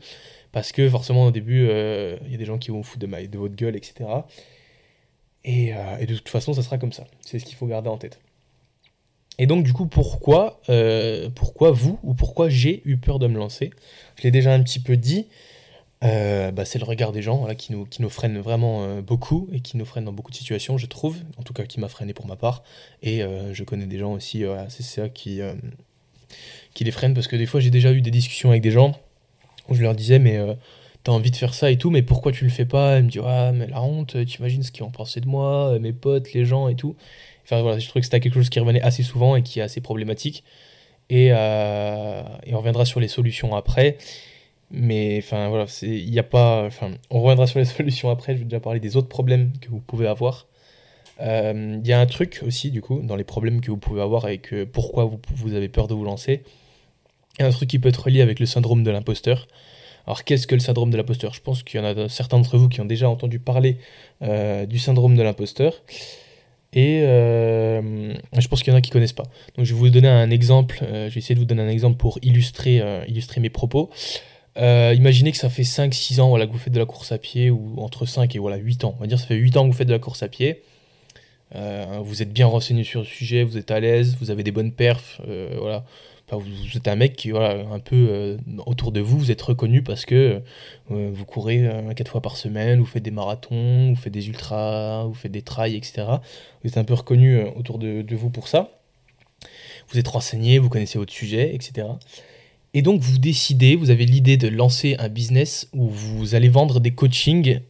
Parce 0.53 0.73
que 0.73 0.89
forcément, 0.89 1.27
au 1.27 1.31
début, 1.31 1.63
il 1.63 2.31
y 2.31 2.35
a 2.35 2.39
des 2.39 2.45
gens 2.45 2.59
qui 2.59 2.71
vont 2.71 2.83
foutre 2.83 3.01
de, 3.01 3.07
ma, 3.07 3.23
de 3.25 3.39
votre 3.39 3.55
gueule, 3.55 3.77
etc. 3.77 4.05
Et, 5.45 5.73
et 6.01 6.07
de 6.07 6.15
toute 6.15 6.29
façon, 6.29 6.53
ça 6.53 6.63
sera 6.63 6.79
comme 6.79 6.93
ça. 6.93 7.07
C'est 7.21 7.39
ce 7.39 7.45
qu'il 7.45 7.57
faut 7.57 7.67
garder 7.67 7.89
en 7.89 7.99
tête. 7.99 8.21
Et 9.39 9.47
donc, 9.47 9.65
du 9.65 9.73
coup, 9.73 9.87
pourquoi, 9.87 10.61
euh, 10.69 11.29
pourquoi 11.35 11.73
vous 11.73 11.99
ou 12.03 12.15
pourquoi 12.15 12.49
j'ai 12.49 12.83
eu 12.85 12.97
peur 12.97 13.19
de 13.19 13.27
me 13.27 13.37
lancer? 13.37 13.71
Je 14.17 14.23
l'ai 14.23 14.31
déjà 14.31 14.53
un 14.53 14.63
petit 14.63 14.79
peu 14.81 14.97
dit. 14.97 15.27
Euh, 16.05 16.51
bah, 16.51 16.65
c'est 16.65 16.79
le 16.79 16.85
regard 16.85 17.13
des 17.13 17.23
gens 17.23 17.47
qui, 17.55 17.73
nous, 17.73 17.87
qui 17.87 18.03
freine 18.11 18.39
vraiment 18.39 18.83
euh, 18.83 19.01
beaucoup 19.01 19.49
et 19.53 19.61
qui 19.61 19.77
nous 19.77 19.85
freine 19.85 20.05
dans 20.05 20.13
beaucoup 20.13 20.31
de 20.31 20.37
situations, 20.37 20.77
je 20.77 20.87
trouve. 20.87 21.17
En 21.39 21.43
tout 21.43 21.53
cas, 21.55 21.65
qui 21.65 21.81
m'a 21.81 21.89
freiné 21.89 22.13
pour 22.13 22.27
ma 22.27 22.37
part. 22.37 22.63
Et 23.03 23.23
je 23.53 23.65
connais 23.65 23.87
des 23.87 23.99
gens 23.99 24.13
aussi, 24.13 24.45
c'est 24.69 24.83
ça 24.83 25.09
qui, 25.09 25.41
les 26.81 26.91
freine 26.91 27.15
parce 27.15 27.29
que 27.29 27.37
des 27.37 27.47
fois, 27.47 27.61
j'ai 27.61 27.71
déjà 27.71 27.93
eu 27.93 28.01
des 28.01 28.11
discussions 28.11 28.51
avec 28.51 28.63
des 28.63 28.71
gens 28.71 28.99
où 29.69 29.75
je 29.75 29.83
leur 29.83 29.95
disais, 29.95 30.19
mais 30.19 30.39
t'as 31.05 31.13
envie 31.13 31.31
de 31.31 31.37
faire 31.37 31.55
ça 31.55 31.71
et 31.71 31.79
tout, 31.79 31.91
mais 31.91 32.03
pourquoi 32.03 32.33
tu 32.33 32.45
le 32.45 32.51
fais 32.51 32.65
pas? 32.67 32.99
Ils 32.99 33.05
me 33.05 33.11
disent, 33.11 33.23
ah, 33.25 33.53
mais 33.53 33.67
la 33.67 33.83
honte, 33.83 34.17
tu 34.27 34.39
imagines 34.39 34.63
ce 34.63 34.73
qu'ils 34.73 34.85
vont 34.85 34.91
penser 34.91 35.21
de 35.21 35.29
moi, 35.29 35.79
mes 35.79 35.93
potes, 35.93 36.33
les 36.33 36.45
gens 36.45 36.69
et 36.69 36.75
tout. 36.75 36.97
Enfin 37.45 37.61
voilà, 37.61 37.79
je 37.79 37.87
trouvais 37.87 38.01
que 38.01 38.07
c'était 38.07 38.21
quelque 38.21 38.35
chose 38.35 38.49
qui 38.49 38.59
revenait 38.59 38.81
assez 38.81 39.03
souvent 39.03 39.37
et 39.37 39.43
qui 39.43 39.61
est 39.61 39.63
assez 39.63 39.81
problématique. 39.81 40.45
Et, 41.11 41.29
euh, 41.33 42.23
et 42.45 42.55
on 42.55 42.59
reviendra 42.59 42.87
sur 42.87 43.01
les 43.01 43.09
solutions 43.09 43.55
après. 43.55 43.99
Mais 44.71 45.19
enfin 45.19 45.49
voilà, 45.49 45.67
il 45.83 46.11
n'y 46.11 46.19
a 46.19 46.25
pas. 46.25 46.65
Enfin, 46.65 46.93
on 47.11 47.21
reviendra 47.21 47.47
sur 47.47 47.59
les 47.59 47.65
solutions 47.65 48.11
après. 48.11 48.35
Je 48.35 48.39
vais 48.39 48.45
déjà 48.45 48.61
parler 48.61 48.81
des 48.81 48.97
autres 48.97 49.09
problèmes 49.09 49.53
que 49.61 49.69
vous 49.69 49.81
pouvez 49.81 50.07
avoir. 50.07 50.47
Euh, 51.21 51.79
il 51.83 51.87
y 51.87 51.93
a 51.93 52.01
un 52.01 52.07
truc 52.07 52.41
aussi, 52.47 52.71
du 52.71 52.81
coup, 52.81 53.01
dans 53.03 53.17
les 53.17 53.25
problèmes 53.25 53.61
que 53.61 53.71
vous 53.71 53.77
pouvez 53.77 54.03
avoir 54.03 54.29
et 54.29 54.39
que 54.39 54.65
pourquoi 54.65 55.05
vous, 55.05 55.21
vous 55.37 55.55
avez 55.55 55.69
peur 55.69 55.87
de 55.87 55.95
vous 55.95 56.05
lancer. 56.05 56.43
Un 57.39 57.51
truc 57.51 57.69
qui 57.69 57.79
peut 57.79 57.89
être 57.89 58.11
lié 58.11 58.21
avec 58.21 58.41
le 58.41 58.47
syndrome 58.47 58.85
de 58.85 58.91
l'imposteur. 58.91 59.47
Alors, 60.07 60.25
qu'est-ce 60.25 60.47
que 60.47 60.55
le 60.55 60.61
syndrome 60.61 60.91
de 60.91 60.97
l'imposteur? 60.97 61.33
Je 61.35 61.41
pense 61.41 61.63
qu'il 61.63 61.81
y 61.81 61.83
en 61.83 61.87
a 61.87 62.09
certains 62.09 62.37
d'entre 62.37 62.59
vous 62.59 62.69
qui 62.69 62.81
ont 62.81 62.85
déjà 62.85 63.09
entendu 63.09 63.39
parler 63.39 63.79
euh, 64.23 64.67
du 64.67 64.79
syndrome 64.79 65.17
de 65.17 65.23
l'imposteur. 65.23 65.83
Et 66.75 67.03
euh, 67.05 68.13
je 68.37 68.49
pense 68.49 68.63
qu'il 68.63 68.73
y 68.73 68.75
en 68.75 68.79
a 68.79 68.81
qui 68.81 68.91
connaissent 68.91 69.13
pas. 69.13 69.27
Donc 69.57 69.65
je 69.65 69.73
vais 69.73 69.79
vous 69.79 69.91
donner 69.91 70.09
un 70.09 70.31
exemple. 70.31 70.79
Je 70.81 70.87
vais 70.87 71.19
essayer 71.19 71.37
de 71.37 71.41
vous 71.41 71.47
donner 71.47 71.63
un 71.63 71.69
exemple 71.69 71.97
pour 71.97 72.19
illustrer, 72.23 72.83
illustrer 73.07 73.41
mes 73.41 73.49
propos. 73.51 73.91
Imaginez 74.57 75.33
que 75.33 75.39
ça 75.39 75.51
fait 75.51 75.63
5-6 75.63 76.21
ans 76.21 76.29
voilà, 76.29 76.47
que 76.47 76.53
vous 76.53 76.59
faites 76.59 76.73
de 76.73 76.79
la 76.79 76.87
course 76.87 77.13
à 77.13 77.19
pied, 77.19 77.51
ou 77.51 77.75
entre 77.79 78.07
5 78.07 78.35
et 78.35 78.39
voilà, 78.39 78.57
8 78.57 78.85
ans. 78.85 78.95
On 78.99 79.01
va 79.01 79.07
dire 79.07 79.19
ça 79.19 79.27
fait 79.27 79.37
8 79.37 79.57
ans 79.57 79.65
que 79.65 79.73
vous 79.73 79.77
faites 79.77 79.89
de 79.89 79.93
la 79.93 79.99
course 79.99 80.23
à 80.23 80.29
pied. 80.29 80.63
vous 81.53 82.23
êtes 82.23 82.33
bien 82.33 82.47
renseigné 82.47 82.85
sur 82.85 83.01
le 83.01 83.07
sujet, 83.07 83.43
vous 83.45 83.59
êtes 83.59 83.71
à 83.71 83.81
l'aise, 83.81 84.17
vous 84.21 84.31
avez 84.31 84.43
des 84.43 84.53
bonnes 84.53 84.73
perfs. 84.73 85.21
voilà 85.59 85.85
vous, 86.33 86.77
êtes 86.77 86.89
un 86.89 86.97
mec 86.97 87.17
qui, 87.17 87.31
voilà, 87.31 87.65
un 87.71 87.79
peu 87.79 88.07
euh, 88.09 88.37
autour 88.67 88.93
de 88.93 89.01
vous, 89.01 89.19
vous 89.19 89.31
êtes 89.31 89.43
reconnu 89.43 89.83
parce 89.83 90.05
que 90.05 90.43
euh, 90.91 91.11
vous 91.13 91.25
courez 91.25 91.67
euh, 91.67 91.93
quatre 91.95 92.11
fois 92.11 92.21
par 92.21 92.37
semaine, 92.37 92.81
vous 92.81 92.87
faites 92.87 93.03
des 93.03 93.11
marathons, 93.11 93.91
vous 93.91 93.97
faites 93.97 94.13
des 94.13 94.29
ultras, 94.29 95.05
vous 95.05 95.15
faites 95.15 95.33
des 95.33 95.43
trails, 95.43 95.77
etc. 95.77 96.07
Vous 96.63 96.71
êtes 96.71 96.79
un 96.79 96.85
peu 96.85 96.95
reconnu 96.95 97.43
autour 97.57 97.79
de, 97.79 98.05
vous 98.15 98.31
pour 98.31 98.49
ça. 98.49 98.71
Vous 99.89 99.99
êtes 99.99 100.09
renseigné, 100.09 100.59
vous 100.59 100.69
connaissez 100.69 100.99
votre 100.99 101.13
sujet, 101.13 101.55
etc. 101.55 101.89
Et 102.77 102.83
donc 102.83 103.01
vous 103.01 103.19
décidez, 103.19 103.77
vous 103.77 103.91
avez 103.91 104.05
l'idée 104.05 104.37
de 104.37 104.49
lancer 104.49 104.97
un 104.99 105.09
business 105.09 105.69
où 105.73 105.89
vous 105.89 106.35
allez 106.35 106.49
vendre 106.49 106.81
des 106.81 106.91
coachings 106.91 107.61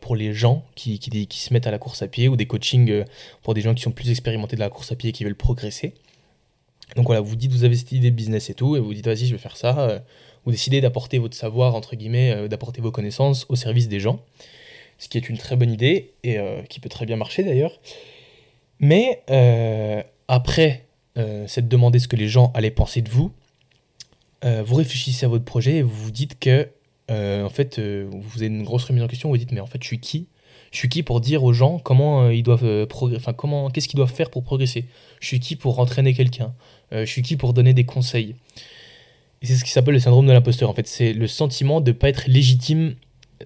pour 0.00 0.16
les 0.16 0.34
gens 0.34 0.64
qui, 0.74 0.98
se 1.30 1.52
mettent 1.52 1.68
à 1.68 1.70
la 1.70 1.78
course 1.78 2.02
à 2.02 2.08
pied 2.08 2.26
ou 2.26 2.34
des 2.34 2.46
coachings 2.46 3.04
pour 3.42 3.54
des 3.54 3.60
gens 3.60 3.72
qui 3.72 3.82
sont 3.82 3.92
plus 3.92 4.10
expérimentés 4.10 4.56
de 4.56 4.60
la 4.60 4.68
course 4.68 4.90
à 4.90 4.96
pied 4.96 5.10
et 5.10 5.12
qui 5.12 5.22
veulent 5.22 5.36
progresser. 5.36 5.94
Donc 6.96 7.06
voilà, 7.06 7.20
vous 7.20 7.36
dites, 7.36 7.52
vous 7.52 7.64
avez 7.64 7.76
cette 7.76 7.92
idée 7.92 8.10
de 8.10 8.16
business 8.16 8.50
et 8.50 8.54
tout, 8.54 8.76
et 8.76 8.80
vous 8.80 8.94
dites, 8.94 9.06
vas-y, 9.06 9.26
je 9.26 9.32
vais 9.32 9.38
faire 9.38 9.56
ça. 9.56 9.78
Euh, 9.78 9.98
vous 10.44 10.50
décidez 10.50 10.80
d'apporter 10.80 11.18
votre 11.18 11.36
savoir, 11.36 11.74
entre 11.74 11.96
guillemets, 11.96 12.32
euh, 12.32 12.48
d'apporter 12.48 12.80
vos 12.80 12.90
connaissances 12.90 13.46
au 13.48 13.56
service 13.56 13.88
des 13.88 14.00
gens. 14.00 14.20
Ce 14.98 15.08
qui 15.08 15.18
est 15.18 15.28
une 15.28 15.38
très 15.38 15.56
bonne 15.56 15.70
idée, 15.70 16.12
et 16.24 16.38
euh, 16.38 16.62
qui 16.62 16.80
peut 16.80 16.88
très 16.88 17.06
bien 17.06 17.16
marcher 17.16 17.44
d'ailleurs. 17.44 17.78
Mais 18.80 19.22
après 20.28 20.84
s'être 21.46 21.66
demandé 21.66 21.98
ce 21.98 22.06
que 22.06 22.14
les 22.14 22.28
gens 22.28 22.52
allaient 22.54 22.70
penser 22.70 23.02
de 23.02 23.08
vous, 23.08 23.32
vous 24.42 24.74
réfléchissez 24.74 25.26
à 25.26 25.28
votre 25.28 25.44
projet 25.44 25.76
et 25.76 25.82
vous 25.82 26.04
vous 26.04 26.10
dites 26.10 26.38
que, 26.38 26.68
en 27.08 27.50
fait, 27.50 27.78
vous 27.78 28.38
avez 28.38 28.46
une 28.46 28.64
grosse 28.64 28.84
remise 28.84 29.02
en 29.02 29.08
question, 29.08 29.28
vous 29.28 29.34
vous 29.34 29.38
dites, 29.38 29.52
mais 29.52 29.60
en 29.60 29.66
fait, 29.66 29.82
je 29.82 29.86
suis 29.86 30.00
qui? 30.00 30.28
Je 30.70 30.76
suis 30.76 30.90
qui 30.90 31.02
pour 31.02 31.22
dire 31.22 31.44
aux 31.44 31.54
gens 31.54 31.78
comment 31.78 32.28
ils 32.28 32.42
doivent 32.42 32.86
progresser, 32.86 33.20
enfin 33.20 33.32
comment, 33.32 33.70
qu'est-ce 33.70 33.88
qu'ils 33.88 33.96
doivent 33.96 34.12
faire 34.12 34.28
pour 34.28 34.44
progresser? 34.44 34.84
Je 35.18 35.26
suis 35.26 35.40
qui 35.40 35.56
pour 35.56 35.78
entraîner 35.78 36.12
quelqu'un? 36.12 36.52
Euh, 36.92 37.06
je 37.06 37.10
suis 37.10 37.22
qui 37.22 37.36
pour 37.38 37.54
donner 37.54 37.72
des 37.72 37.84
conseils? 37.84 38.36
Et 39.40 39.46
c'est 39.46 39.54
ce 39.54 39.64
qui 39.64 39.70
s'appelle 39.70 39.94
le 39.94 40.00
syndrome 40.00 40.26
de 40.26 40.32
l'imposteur. 40.32 40.68
En 40.68 40.74
fait, 40.74 40.86
c'est 40.86 41.14
le 41.14 41.26
sentiment 41.26 41.80
de 41.80 41.90
ne 41.90 41.96
pas 41.96 42.10
être 42.10 42.28
légitime 42.28 42.96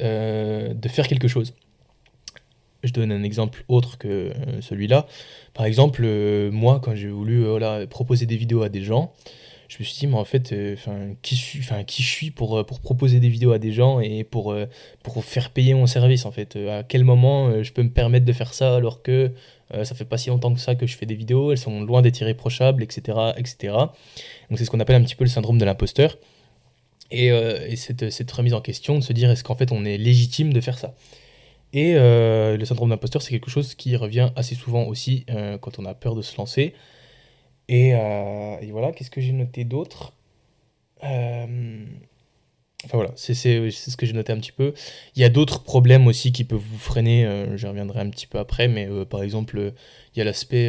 euh, 0.00 0.74
de 0.74 0.88
faire 0.88 1.06
quelque 1.06 1.28
chose. 1.28 1.54
Je 2.82 2.92
donne 2.92 3.12
un 3.12 3.22
exemple 3.22 3.64
autre 3.68 3.98
que 3.98 4.08
euh, 4.08 4.60
celui-là. 4.60 5.06
Par 5.54 5.64
exemple, 5.64 6.04
moi, 6.50 6.80
quand 6.82 6.96
j'ai 6.96 7.08
voulu 7.08 7.44
proposer 7.88 8.26
des 8.26 8.36
vidéos 8.36 8.62
à 8.62 8.68
des 8.68 8.82
gens, 8.82 9.12
je 9.72 9.78
me 9.78 9.84
suis 9.84 10.00
dit, 10.00 10.06
mais 10.06 10.18
en 10.18 10.24
fait, 10.26 10.52
euh, 10.52 10.76
qui, 11.22 11.34
qui 11.86 12.02
je 12.02 12.08
suis 12.08 12.30
pour, 12.30 12.58
euh, 12.58 12.62
pour 12.64 12.80
proposer 12.80 13.20
des 13.20 13.30
vidéos 13.30 13.52
à 13.52 13.58
des 13.58 13.72
gens 13.72 14.00
et 14.00 14.22
pour, 14.22 14.52
euh, 14.52 14.66
faire 15.22 15.48
payer 15.48 15.72
mon 15.72 15.86
service, 15.86 16.26
en 16.26 16.30
fait. 16.30 16.56
à 16.56 16.82
quel 16.82 17.04
moment 17.04 17.62
je 17.62 17.72
peux 17.72 17.82
me 17.82 17.88
permettre 17.88 18.26
de 18.26 18.32
faire 18.34 18.52
ça 18.52 18.76
alors 18.76 19.02
que 19.02 19.32
ça 19.84 19.94
fait 19.94 20.04
pas 20.04 20.18
si 20.18 20.28
longtemps 20.28 20.52
que 20.52 20.60
ça 20.60 20.74
que 20.74 20.86
je 20.86 20.94
fais 20.94 21.06
des 21.06 21.14
vidéos, 21.14 21.50
elles 21.50 21.58
sont 21.58 21.80
loin 21.80 22.02
d'être 22.02 22.20
irréprochables, 22.20 22.82
etc., 22.82 23.16
etc. 23.38 23.74
Donc 24.50 24.58
c'est 24.58 24.66
ce 24.66 24.70
qu'on 24.70 24.80
appelle 24.80 24.96
un 24.96 25.02
petit 25.02 25.14
peu 25.14 25.24
le 25.24 25.30
syndrome 25.30 25.56
de 25.56 25.64
l'imposteur. 25.64 26.18
Et, 27.10 27.28
et 27.28 27.76
cette, 27.76 28.10
cette, 28.10 28.30
remise 28.30 28.52
en 28.52 28.60
question, 28.60 28.98
de 28.98 29.02
se 29.02 29.14
dire, 29.14 29.30
est-ce 29.30 29.42
qu'en 29.44 29.54
fait 29.54 29.72
on 29.72 29.86
est 29.86 29.96
légitime 29.96 30.52
de 30.52 30.60
faire 30.60 30.76
ça? 30.76 30.94
Et 31.72 31.94
le 31.94 32.64
syndrome 32.66 32.90
d'imposteur, 32.90 33.22
c'est 33.22 33.30
quelque 33.30 33.50
chose 33.50 33.74
qui 33.74 33.96
revient 33.96 34.30
assez 34.36 34.54
souvent 34.54 34.84
aussi 34.84 35.24
quand 35.62 35.78
on 35.78 35.86
a 35.86 35.94
peur 35.94 36.14
de 36.14 36.20
se 36.20 36.36
lancer. 36.36 36.74
Euh, 37.70 38.56
et, 38.60 38.70
voilà, 38.70 38.92
qu'est-ce 38.92 39.10
que 39.10 39.20
j'ai 39.20 39.32
noté 39.32 39.64
d'autre? 39.64 40.12
Euh, 41.04 41.84
Enfin 42.84 42.98
voilà, 42.98 43.12
c'est 43.14 43.34
ce 43.34 43.96
que 43.96 44.06
j'ai 44.06 44.12
noté 44.12 44.32
un 44.32 44.38
petit 44.38 44.50
peu. 44.50 44.74
Il 45.14 45.22
y 45.22 45.24
a 45.24 45.28
d'autres 45.28 45.62
problèmes 45.62 46.08
aussi 46.08 46.32
qui 46.32 46.42
peuvent 46.42 46.58
vous 46.58 46.78
freiner, 46.78 47.24
euh, 47.24 47.56
je 47.56 47.68
reviendrai 47.68 48.00
un 48.00 48.10
petit 48.10 48.26
peu 48.26 48.40
après, 48.40 48.66
mais 48.66 48.88
par 49.08 49.22
exemple, 49.22 49.72
il 50.12 50.18
y 50.18 50.20
a 50.20 50.24
l'aspect 50.24 50.68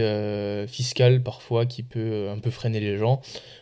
fiscal 0.68 1.24
parfois 1.24 1.66
qui 1.66 1.82
peut 1.82 2.30
un 2.30 2.38
peu 2.38 2.52
freiner 2.52 2.80
les 2.80 3.00
gens, 3.00 3.20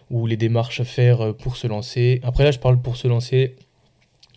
ou 0.10 0.28
les 0.28 0.36
démarches 0.36 0.82
à 0.82 0.84
faire 0.84 1.34
pour 1.38 1.56
se 1.56 1.66
lancer. 1.66 2.20
Après 2.24 2.44
là, 2.44 2.52
je 2.52 2.60
parle 2.60 2.82
pour 2.82 2.98
se 2.98 3.08
lancer 3.08 3.56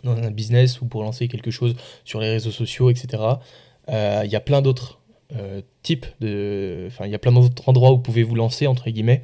dans 0.05 0.17
un 0.17 0.31
business 0.31 0.81
ou 0.81 0.87
pour 0.87 1.03
lancer 1.03 1.27
quelque 1.27 1.51
chose 1.51 1.75
sur 2.05 2.21
les 2.21 2.31
réseaux 2.31 2.53
sociaux, 2.53 2.91
etc. 2.91 3.21
Il 3.89 4.31
y 4.31 4.37
a 4.37 4.41
plein 4.41 4.63
d'autres 4.63 5.01
euh, 5.33 5.62
type 5.83 6.07
de. 6.21 6.85
Enfin, 6.87 7.07
il 7.07 7.12
y 7.12 7.14
a 7.14 7.19
plein 7.19 7.33
d'autres 7.33 7.69
endroits 7.69 7.90
où 7.93 7.97
vous 7.97 8.02
pouvez 8.02 8.23
vous 8.23 8.35
lancer, 8.35 8.66
entre 8.66 8.90
guillemets. 8.90 9.23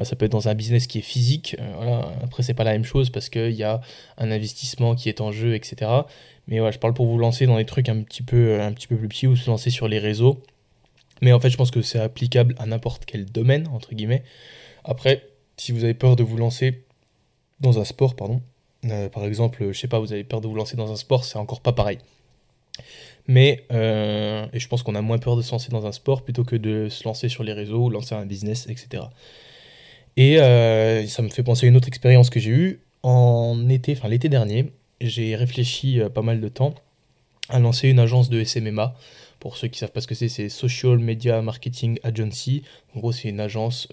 Euh, 0.00 0.04
ça 0.04 0.14
peut 0.14 0.26
être 0.26 0.32
dans 0.32 0.48
un 0.48 0.54
business 0.54 0.86
qui 0.86 0.98
est 0.98 1.02
physique. 1.02 1.56
Euh, 1.58 1.72
voilà. 1.76 2.12
Après, 2.22 2.42
c'est 2.42 2.54
pas 2.54 2.64
la 2.64 2.72
même 2.72 2.84
chose 2.84 3.10
parce 3.10 3.28
qu'il 3.28 3.52
y 3.52 3.62
a 3.62 3.80
un 4.18 4.30
investissement 4.30 4.94
qui 4.94 5.08
est 5.08 5.20
en 5.20 5.32
jeu, 5.32 5.54
etc. 5.54 5.90
Mais 6.46 6.58
voilà, 6.58 6.70
je 6.70 6.78
parle 6.78 6.94
pour 6.94 7.06
vous 7.06 7.18
lancer 7.18 7.46
dans 7.46 7.56
des 7.56 7.64
trucs 7.64 7.88
un 7.88 8.02
petit 8.02 8.22
peu, 8.22 8.60
un 8.60 8.72
petit 8.72 8.86
peu 8.86 8.96
plus 8.96 9.08
petits 9.08 9.26
ou 9.26 9.36
se 9.36 9.50
lancer 9.50 9.70
sur 9.70 9.88
les 9.88 9.98
réseaux. 9.98 10.42
Mais 11.22 11.32
en 11.32 11.40
fait, 11.40 11.50
je 11.50 11.56
pense 11.56 11.70
que 11.70 11.82
c'est 11.82 11.98
applicable 11.98 12.54
à 12.58 12.66
n'importe 12.66 13.04
quel 13.06 13.24
domaine, 13.24 13.66
entre 13.68 13.94
guillemets. 13.94 14.22
Après, 14.84 15.28
si 15.56 15.72
vous 15.72 15.84
avez 15.84 15.94
peur 15.94 16.14
de 16.14 16.22
vous 16.22 16.36
lancer 16.36 16.84
dans 17.60 17.80
un 17.80 17.84
sport, 17.84 18.14
pardon, 18.14 18.40
par 19.12 19.24
exemple, 19.24 19.72
je 19.72 19.78
sais 19.78 19.88
pas, 19.88 19.98
vous 19.98 20.12
avez 20.12 20.22
peur 20.22 20.40
de 20.40 20.46
vous 20.46 20.54
lancer 20.54 20.76
dans 20.76 20.92
un 20.92 20.96
sport, 20.96 21.24
c'est 21.24 21.38
encore 21.38 21.60
pas 21.60 21.72
pareil. 21.72 21.98
Mais 23.28 23.66
euh, 23.72 24.46
je 24.54 24.66
pense 24.68 24.82
qu'on 24.82 24.94
a 24.94 25.02
moins 25.02 25.18
peur 25.18 25.36
de 25.36 25.42
se 25.42 25.52
lancer 25.52 25.70
dans 25.70 25.86
un 25.86 25.92
sport 25.92 26.22
plutôt 26.22 26.44
que 26.44 26.56
de 26.56 26.88
se 26.88 27.04
lancer 27.04 27.28
sur 27.28 27.44
les 27.44 27.52
réseaux 27.52 27.90
lancer 27.90 28.14
un 28.14 28.24
business, 28.24 28.66
etc. 28.68 29.04
Et 30.16 30.40
euh, 30.40 31.06
ça 31.06 31.22
me 31.22 31.28
fait 31.28 31.42
penser 31.42 31.66
à 31.66 31.68
une 31.68 31.76
autre 31.76 31.88
expérience 31.88 32.30
que 32.30 32.40
j'ai 32.40 32.50
eue 32.50 32.80
en 33.02 33.68
été, 33.68 33.92
enfin 33.92 34.08
l'été 34.08 34.30
dernier. 34.30 34.72
J'ai 35.02 35.36
réfléchi 35.36 36.00
euh, 36.00 36.08
pas 36.08 36.22
mal 36.22 36.40
de 36.40 36.48
temps 36.48 36.74
à 37.50 37.58
lancer 37.58 37.88
une 37.88 37.98
agence 37.98 38.30
de 38.30 38.42
SMMA. 38.42 38.94
Pour 39.40 39.56
ceux 39.56 39.68
qui 39.68 39.78
savent 39.78 39.92
pas 39.92 40.00
ce 40.00 40.08
que 40.08 40.16
c'est, 40.16 40.28
c'est 40.28 40.48
Social 40.48 40.98
Media 40.98 41.40
Marketing 41.42 42.00
Agency. 42.02 42.62
En 42.96 43.00
gros, 43.00 43.12
c'est 43.12 43.28
une 43.28 43.38
agence 43.38 43.86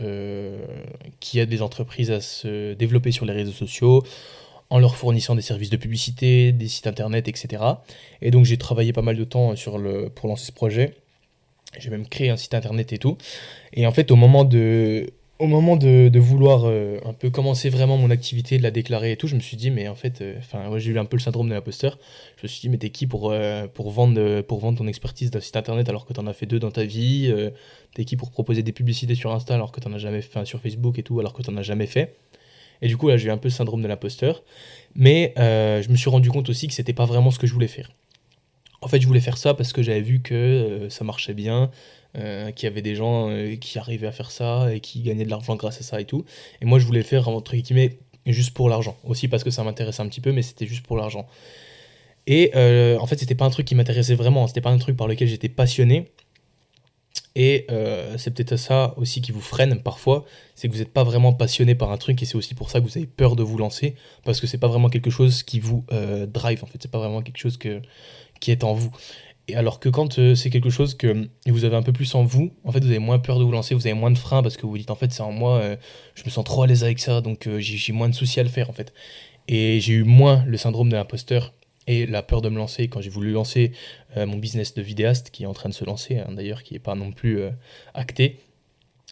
qui 1.20 1.38
aide 1.40 1.50
des 1.50 1.62
entreprises 1.62 2.10
à 2.10 2.20
se 2.20 2.74
développer 2.74 3.12
sur 3.12 3.26
les 3.26 3.34
réseaux 3.34 3.52
sociaux 3.52 4.04
en 4.70 4.80
leur 4.80 4.96
fournissant 4.96 5.36
des 5.36 5.42
services 5.42 5.70
de 5.70 5.78
publicité, 5.78 6.52
des 6.52 6.68
sites 6.68 6.88
internet, 6.88 7.28
etc. 7.28 7.64
Et 8.22 8.32
donc 8.32 8.46
j'ai 8.46 8.58
travaillé 8.58 8.94
pas 8.94 9.02
mal 9.02 9.16
de 9.16 9.24
temps 9.24 9.56
sur 9.56 9.78
le, 9.78 10.10
pour 10.10 10.28
lancer 10.28 10.46
ce 10.46 10.52
projet. 10.52 10.96
J'ai 11.78 11.90
même 11.90 12.08
créé 12.08 12.30
un 12.30 12.38
site 12.38 12.54
internet 12.54 12.94
et 12.94 12.98
tout. 12.98 13.18
Et 13.74 13.86
en 13.86 13.92
fait, 13.92 14.12
au 14.12 14.16
moment 14.16 14.46
de, 14.46 15.12
au 15.40 15.48
moment 15.48 15.76
de, 15.76 16.18
vouloir 16.18 16.64
euh, 16.66 17.00
un 17.06 17.14
peu 17.14 17.30
commencer 17.30 17.70
vraiment 17.70 17.98
mon 17.98 18.10
activité, 18.10 18.58
de 18.58 18.64
la 18.64 18.72
déclarer 18.72 19.12
et 19.12 19.18
tout, 19.18 19.28
je 19.28 19.36
me 19.36 19.42
suis 19.42 19.58
dit, 19.58 19.70
mais 19.70 19.88
en 19.90 19.96
fait, 19.96 20.22
euh, 20.22 20.36
enfin, 20.40 20.70
j'ai 20.78 20.92
eu 20.92 21.00
un 21.00 21.06
peu 21.06 21.18
le 21.18 21.22
syndrome 21.22 21.50
de 21.50 21.54
l'imposteur. 21.54 22.00
Je 22.38 22.44
me 22.44 22.48
suis 22.48 22.62
dit, 22.62 22.70
mais 22.70 22.78
t'es 22.78 22.90
qui 22.90 23.06
pour, 23.06 23.32
euh, 23.32 23.68
pour, 23.68 23.92
vendre, 23.92 24.42
pour 24.42 24.60
vendre 24.60 24.78
ton 24.78 24.88
expertise 24.88 25.32
d'un 25.32 25.42
site 25.42 25.58
internet 25.58 25.90
alors 25.90 26.06
que 26.06 26.14
t'en 26.14 26.26
as 26.28 26.34
fait 26.34 26.46
deux 26.46 26.60
dans 26.60 26.72
ta 26.72 26.86
vie 26.86 27.34
T'es 27.94 28.06
qui 28.06 28.16
pour 28.16 28.32
proposer 28.32 28.64
des 28.64 28.72
publicités 28.72 29.16
sur 29.16 29.34
Insta 29.34 29.54
alors 29.54 29.72
que 29.72 29.80
t'en 29.80 29.92
as 29.94 29.98
jamais 29.98 30.22
fait, 30.22 30.46
sur 30.46 30.60
Facebook 30.60 31.00
et 31.00 31.04
tout 31.04 31.20
alors 31.20 31.34
que 31.34 31.42
t'en 31.42 31.56
as 31.58 31.64
jamais 31.64 31.88
fait? 31.88 32.16
Et 32.82 32.88
du 32.88 32.98
coup, 32.98 33.08
là, 33.10 33.18
j'ai 33.18 33.28
eu 33.28 33.32
un 33.32 33.38
peu 33.38 33.48
le 33.48 33.54
syndrome 33.54 33.82
de 33.82 33.88
l'imposteur. 33.88 34.44
Mais 34.96 35.34
euh, 35.38 35.82
je 35.82 35.90
me 35.90 35.96
suis 35.96 36.10
rendu 36.10 36.30
compte 36.30 36.50
aussi 36.50 36.68
que 36.68 36.74
c'était 36.74 36.94
pas 36.94 37.06
vraiment 37.06 37.32
ce 37.32 37.40
que 37.40 37.48
je 37.48 37.54
voulais 37.54 37.68
faire. 37.68 37.92
En 38.82 38.88
fait, 38.88 39.02
je 39.02 39.08
voulais 39.08 39.20
faire 39.20 39.38
ça 39.38 39.54
parce 39.54 39.74
que 39.74 39.82
j'avais 39.82 40.02
vu 40.02 40.22
que 40.22 40.34
euh, 40.34 40.90
ça 40.90 41.04
marchait 41.04 41.34
bien, 41.34 41.72
euh, 42.18 42.52
qu'il 42.52 42.68
y 42.68 42.72
avait 42.72 42.82
des 42.82 42.96
gens 42.96 43.30
qui 43.60 43.78
arrivaient 43.78 44.08
à 44.08 44.12
faire 44.12 44.32
ça 44.32 44.74
et 44.74 44.80
qui 44.80 45.02
gagnaient 45.02 45.26
de 45.26 45.30
l'argent 45.30 45.56
grâce 45.56 45.80
à 45.80 45.84
ça 45.84 46.00
et 46.00 46.06
tout. 46.06 46.24
Et 46.62 46.66
moi, 46.66 46.80
je 46.80 46.86
voulais 46.86 47.00
le 47.00 47.06
faire, 47.06 47.28
entre 47.28 47.56
guillemets, 47.56 47.98
juste 48.26 48.54
pour 48.54 48.70
l'argent. 48.70 48.98
Aussi 49.04 49.28
parce 49.28 49.44
que 49.44 49.50
ça 49.50 49.64
m'intéressait 49.64 50.02
un 50.02 50.08
petit 50.08 50.22
peu, 50.22 50.32
mais 50.32 50.42
c'était 50.42 50.68
juste 50.68 50.86
pour 50.86 50.98
l'argent. 50.98 51.28
Et 52.28 52.52
en 53.00 53.06
fait, 53.06 53.20
c'était 53.20 53.36
pas 53.36 53.46
un 53.46 53.52
truc 53.52 53.68
qui 53.68 53.76
m'intéressait 53.76 54.16
vraiment, 54.16 54.48
c'était 54.48 54.62
pas 54.62 54.72
un 54.72 54.78
truc 54.78 54.98
par 54.98 55.08
lequel 55.08 55.28
j'étais 55.28 55.50
passionné. 55.50 56.08
Et 57.36 57.66
euh, 57.70 58.18
c'est 58.18 58.32
peut-être 58.32 58.56
ça 58.56 58.94
aussi 58.98 59.22
qui 59.22 59.32
vous 59.34 59.42
freine 59.42 59.82
parfois, 59.82 60.24
c'est 60.56 60.70
que 60.70 60.74
vous 60.74 60.80
n'êtes 60.80 60.94
pas 60.94 61.04
vraiment 61.04 61.34
passionné 61.34 61.76
par 61.76 61.92
un 61.92 61.98
truc 61.98 62.22
et 62.22 62.26
c'est 62.26 62.36
aussi 62.36 62.56
pour 62.56 62.70
ça 62.70 62.80
que 62.80 62.86
vous 62.86 62.98
avez 62.98 63.08
peur 63.08 63.36
de 63.36 63.44
vous 63.44 63.58
lancer, 63.58 63.96
parce 64.24 64.40
que 64.40 64.48
c'est 64.48 64.58
pas 64.58 64.70
vraiment 64.70 64.90
quelque 64.90 65.10
chose 65.10 65.44
qui 65.44 65.60
vous 65.60 65.84
euh, 65.92 66.26
drive, 66.26 66.64
en 66.64 66.68
fait, 66.68 66.78
c'est 66.82 66.92
pas 66.92 67.00
vraiment 67.00 67.22
quelque 67.22 67.38
chose 67.38 67.58
qui 67.58 68.52
est 68.52 68.64
en 68.64 68.74
vous. 68.74 68.92
Et 69.48 69.56
alors 69.56 69.80
que 69.80 69.90
quand 69.90 70.18
euh, 70.18 70.34
c'est 70.34 70.50
quelque 70.50 70.70
chose 70.70 70.96
que 70.96 71.28
vous 71.46 71.66
avez 71.66 71.76
un 71.76 71.84
peu 71.84 71.92
plus 71.92 72.16
en 72.16 72.24
vous, 72.24 72.52
en 72.64 72.72
fait 72.72 72.80
vous 72.80 72.90
avez 72.90 73.00
moins 73.00 73.20
peur 73.20 73.38
de 73.38 73.44
vous 73.44 73.52
lancer, 73.52 73.76
vous 73.76 73.86
avez 73.86 73.94
moins 73.94 74.12
de 74.12 74.18
freins 74.18 74.42
parce 74.42 74.58
que 74.58 74.64
vous 74.64 74.70
vous 74.70 74.78
dites 74.78 74.90
en 74.90 74.96
fait 74.96 75.12
c'est 75.12 75.22
en 75.22 75.32
moi, 75.32 75.62
je 76.16 76.24
me 76.24 76.30
sens 76.30 76.44
trop 76.46 76.64
à 76.64 76.68
l'aise 76.68 76.84
avec 76.84 77.00
ça, 77.00 77.22
donc 77.22 77.48
j'ai 77.60 77.94
moins 77.94 78.10
de 78.10 78.16
soucis 78.16 78.40
à 78.40 78.44
le 78.44 78.50
faire 78.50 78.70
en 78.70 78.74
fait. 78.74 78.94
Et 79.48 79.80
j'ai 79.82 79.94
eu 79.94 80.04
moins 80.04 80.44
le 80.48 80.58
syndrome 80.58 80.90
de 80.90 80.96
l'imposteur 80.96 81.54
et 81.88 82.06
la 82.06 82.24
peur 82.24 82.42
de 82.42 82.50
me 82.50 82.58
lancer 82.58 82.88
quand 82.88 83.02
j'ai 83.02 83.10
voulu 83.10 83.32
lancer 83.32 83.72
euh, 84.18 84.26
mon 84.26 84.38
business 84.38 84.74
de 84.74 84.82
vidéaste 84.82 85.30
qui 85.30 85.44
est 85.44 85.48
en 85.48 85.54
train 85.54 85.70
de 85.70 85.74
se 85.74 85.86
lancer 85.86 86.18
hein, 86.18 86.32
d'ailleurs 86.32 86.64
qui 86.64 86.74
n'est 86.74 86.80
pas 86.80 86.96
non 86.96 87.12
plus 87.12 87.40
euh, 87.40 87.52
acté. 87.94 88.40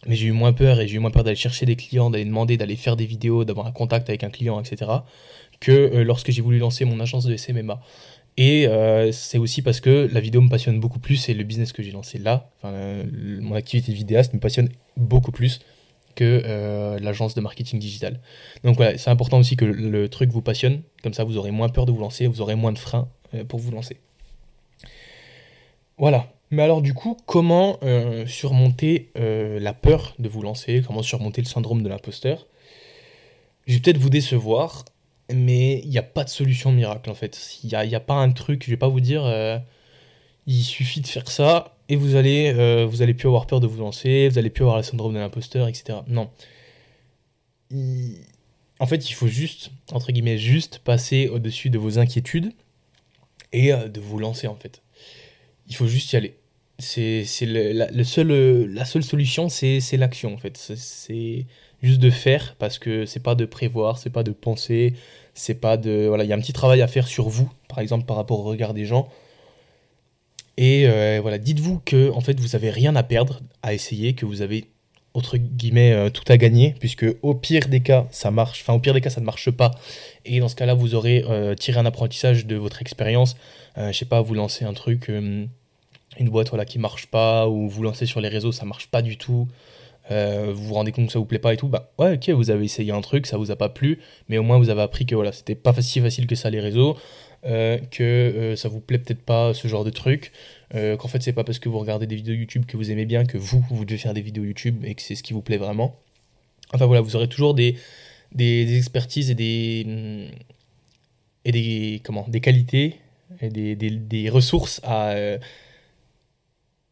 Mais 0.06 0.16
j'ai 0.16 0.26
eu 0.26 0.32
moins 0.32 0.52
peur 0.52 0.80
et 0.80 0.88
j'ai 0.88 0.96
eu 0.96 0.98
moins 0.98 1.10
peur 1.10 1.24
d'aller 1.24 1.36
chercher 1.36 1.66
des 1.66 1.76
clients 1.76 2.10
d'aller 2.10 2.24
demander 2.24 2.56
d'aller 2.56 2.76
faire 2.76 2.96
des 2.96 3.06
vidéos 3.06 3.44
d'avoir 3.44 3.66
un 3.66 3.72
contact 3.72 4.08
avec 4.10 4.22
un 4.24 4.30
client 4.30 4.60
etc 4.60 4.90
que 5.60 5.72
euh, 5.72 6.04
lorsque 6.04 6.30
j'ai 6.30 6.42
voulu 6.42 6.58
lancer 6.58 6.84
mon 6.84 7.00
agence 7.00 7.24
de 7.24 7.36
SMMA 7.36 7.80
et 8.36 8.66
c'est 9.12 9.38
aussi 9.38 9.62
parce 9.62 9.80
que 9.80 10.10
la 10.12 10.18
vidéo 10.18 10.40
me 10.40 10.48
passionne 10.48 10.80
beaucoup 10.80 10.98
plus 10.98 11.28
et 11.28 11.34
le 11.34 11.44
business 11.44 11.72
que 11.72 11.84
j'ai 11.84 11.92
lancé 11.92 12.18
là, 12.18 12.50
mon 12.64 13.54
activité 13.54 13.92
de 13.92 13.96
vidéaste 13.96 14.34
me 14.34 14.40
passionne 14.40 14.70
beaucoup 14.96 15.30
plus 15.30 15.60
que 16.14 16.42
euh, 16.44 16.98
l'agence 16.98 17.34
de 17.34 17.40
marketing 17.40 17.78
digital. 17.78 18.20
Donc 18.62 18.76
voilà, 18.76 18.96
c'est 18.98 19.10
important 19.10 19.38
aussi 19.38 19.56
que 19.56 19.64
le 19.64 20.08
truc 20.08 20.30
vous 20.30 20.42
passionne, 20.42 20.82
comme 21.02 21.14
ça 21.14 21.24
vous 21.24 21.36
aurez 21.36 21.50
moins 21.50 21.68
peur 21.68 21.86
de 21.86 21.92
vous 21.92 22.00
lancer, 22.00 22.26
vous 22.26 22.40
aurez 22.40 22.54
moins 22.54 22.72
de 22.72 22.78
freins 22.78 23.08
euh, 23.34 23.44
pour 23.44 23.60
vous 23.60 23.70
lancer. 23.70 23.98
Voilà. 25.98 26.28
Mais 26.50 26.62
alors 26.62 26.82
du 26.82 26.94
coup, 26.94 27.16
comment 27.26 27.78
euh, 27.82 28.26
surmonter 28.26 29.10
la 29.16 29.72
peur 29.72 30.14
de 30.18 30.28
vous 30.28 30.42
lancer? 30.42 30.82
Comment 30.86 31.02
surmonter 31.02 31.40
le 31.40 31.46
syndrome 31.46 31.82
de 31.82 31.88
l'imposteur? 31.88 32.46
Je 33.66 33.74
vais 33.74 33.80
peut-être 33.80 33.98
vous 33.98 34.10
décevoir, 34.10 34.84
mais 35.32 35.80
il 35.80 35.88
n'y 35.88 35.98
a 35.98 36.02
pas 36.02 36.22
de 36.22 36.28
solution 36.28 36.70
miracle 36.70 37.10
en 37.10 37.14
fait. 37.14 37.58
Il 37.64 37.68
n'y 37.68 37.94
a, 37.94 38.00
pas 38.00 38.14
un 38.14 38.30
truc, 38.30 38.62
je 38.64 38.70
vais 38.70 38.76
pas 38.76 38.88
vous 38.88 39.00
dire, 39.00 39.24
il 40.46 40.62
suffit 40.62 41.00
de 41.00 41.06
faire 41.06 41.28
ça 41.28 41.73
et 41.88 41.96
vous 41.96 42.16
allez, 42.16 42.52
euh, 42.56 42.86
vous 42.86 43.02
allez 43.02 43.14
plus 43.14 43.28
avoir 43.28 43.46
peur 43.46 43.60
de 43.60 43.66
vous 43.66 43.80
lancer, 43.80 44.28
vous 44.28 44.38
allez 44.38 44.50
plus 44.50 44.62
avoir 44.62 44.78
le 44.78 44.82
syndrome 44.82 45.14
de 45.14 45.18
l'imposteur, 45.18 45.68
etc. 45.68 45.98
Non. 46.08 46.30
En 48.80 48.86
fait, 48.86 49.08
il 49.10 49.12
faut 49.12 49.26
juste, 49.26 49.70
entre 49.92 50.12
guillemets, 50.12 50.38
juste 50.38 50.78
passer 50.78 51.28
au-dessus 51.28 51.70
de 51.70 51.78
vos 51.78 51.98
inquiétudes 51.98 52.52
et 53.52 53.72
euh, 53.72 53.88
de 53.88 54.00
vous 54.00 54.18
lancer, 54.18 54.46
en 54.46 54.56
fait. 54.56 54.82
Il 55.68 55.76
faut 55.76 55.86
juste 55.86 56.12
y 56.12 56.16
aller. 56.16 56.36
C'est 56.78 57.24
la, 57.42 57.90
le 57.90 58.04
seul, 58.04 58.28
la 58.72 58.84
seule 58.84 59.04
solution, 59.04 59.48
c'est 59.48 59.96
l'action, 59.96 60.34
en 60.34 60.38
fait. 60.38 60.56
C'est 60.56 61.46
juste 61.82 62.00
de 62.00 62.10
faire, 62.10 62.56
parce 62.58 62.78
que 62.78 63.04
c'est 63.06 63.20
pas 63.22 63.34
de 63.34 63.44
prévoir, 63.44 63.98
c'est 63.98 64.10
pas 64.10 64.22
de 64.22 64.32
penser, 64.32 64.94
c'est 65.34 65.54
pas 65.54 65.76
de... 65.76 66.06
Voilà, 66.08 66.24
il 66.24 66.30
y 66.30 66.32
a 66.32 66.36
un 66.36 66.40
petit 66.40 66.52
travail 66.52 66.82
à 66.82 66.88
faire 66.88 67.06
sur 67.06 67.28
vous, 67.28 67.50
par 67.68 67.78
exemple, 67.78 68.06
par 68.06 68.16
rapport 68.16 68.40
au 68.40 68.44
regard 68.44 68.74
des 68.74 68.86
gens 68.86 69.08
et 70.56 70.86
euh, 70.86 71.18
voilà, 71.20 71.38
dites-vous 71.38 71.80
que 71.84 72.10
en 72.10 72.20
fait 72.20 72.38
vous 72.38 72.54
avez 72.54 72.70
rien 72.70 72.94
à 72.96 73.02
perdre 73.02 73.40
à 73.62 73.74
essayer, 73.74 74.14
que 74.14 74.26
vous 74.26 74.42
avez 74.42 74.66
entre 75.12 75.36
guillemets 75.36 75.92
euh, 75.92 76.10
tout 76.10 76.24
à 76.28 76.36
gagner, 76.36 76.74
puisque 76.78 77.06
au 77.22 77.34
pire 77.34 77.68
des 77.68 77.80
cas 77.80 78.06
ça 78.10 78.30
marche, 78.30 78.60
enfin 78.62 78.74
au 78.74 78.78
pire 78.78 78.94
des 78.94 79.00
cas 79.00 79.10
ça 79.10 79.20
ne 79.20 79.26
marche 79.26 79.50
pas, 79.50 79.72
et 80.24 80.40
dans 80.40 80.48
ce 80.48 80.56
cas-là 80.56 80.74
vous 80.74 80.94
aurez 80.94 81.24
euh, 81.28 81.54
tiré 81.54 81.78
un 81.78 81.86
apprentissage 81.86 82.46
de 82.46 82.56
votre 82.56 82.80
expérience. 82.80 83.36
je 83.76 83.92
sais 83.92 84.04
pas, 84.04 84.20
vous 84.22 84.34
lancez 84.34 84.64
un 84.64 84.74
truc, 84.74 85.08
une 85.08 85.48
boîte 86.28 86.48
voilà 86.50 86.64
qui 86.64 86.78
marche 86.78 87.06
pas, 87.06 87.48
ou 87.48 87.68
vous 87.68 87.82
lancez 87.82 88.06
sur 88.06 88.20
les 88.20 88.28
réseaux 88.28 88.52
ça 88.52 88.64
marche 88.64 88.88
pas 88.88 89.02
du 89.02 89.16
tout. 89.16 89.48
Vous 90.10 90.54
vous 90.54 90.74
rendez 90.74 90.92
compte 90.92 91.06
que 91.06 91.12
ça 91.12 91.18
vous 91.18 91.24
plaît 91.24 91.38
pas 91.38 91.54
et 91.54 91.56
tout, 91.56 91.68
bah 91.68 91.92
ouais 91.98 92.14
ok 92.14 92.30
vous 92.30 92.50
avez 92.50 92.64
essayé 92.64 92.92
un 92.92 93.00
truc, 93.00 93.26
ça 93.26 93.36
vous 93.36 93.50
a 93.50 93.56
pas 93.56 93.68
plu, 93.68 94.00
mais 94.28 94.38
au 94.38 94.42
moins 94.42 94.58
vous 94.58 94.70
avez 94.70 94.82
appris 94.82 95.06
que 95.06 95.14
voilà 95.14 95.32
c'était 95.32 95.54
pas 95.54 95.72
si 95.80 96.00
facile 96.00 96.26
que 96.26 96.34
ça 96.34 96.50
les 96.50 96.60
réseaux, 96.60 96.96
euh, 97.46 97.78
que 97.90 98.02
euh, 98.02 98.56
ça 98.56 98.68
vous 98.68 98.80
plaît 98.80 98.98
peut-être 98.98 99.22
pas 99.22 99.54
ce 99.54 99.68
genre 99.68 99.84
de 99.84 99.90
truc, 99.90 100.32
euh, 100.74 100.96
qu'en 100.96 101.08
fait 101.08 101.22
c'est 101.22 101.32
pas 101.32 101.44
parce 101.44 101.58
que 101.58 101.68
vous 101.68 101.78
regardez 101.78 102.06
des 102.06 102.16
vidéos 102.16 102.34
YouTube 102.34 102.64
que 102.66 102.76
vous 102.76 102.90
aimez 102.90 103.06
bien 103.06 103.24
que 103.24 103.38
vous, 103.38 103.64
vous 103.70 103.84
devez 103.84 103.98
faire 103.98 104.14
des 104.14 104.22
vidéos 104.22 104.44
YouTube 104.44 104.84
et 104.84 104.94
que 104.94 105.02
c'est 105.02 105.14
ce 105.14 105.22
qui 105.22 105.32
vous 105.32 105.42
plaît 105.42 105.58
vraiment. 105.58 105.98
Enfin 106.72 106.86
voilà, 106.86 107.00
vous 107.02 107.16
aurez 107.16 107.28
toujours 107.28 107.54
des, 107.54 107.76
des, 108.32 108.76
expertises 108.76 109.30
et 109.30 109.34
des, 109.34 110.30
et 111.44 111.52
des, 111.52 112.00
comment, 112.04 112.26
des 112.28 112.40
qualités 112.40 112.96
et 113.40 113.48
des, 113.48 113.76
des, 113.76 114.30
ressources 114.30 114.80
à, 114.82 115.10
euh, 115.10 115.38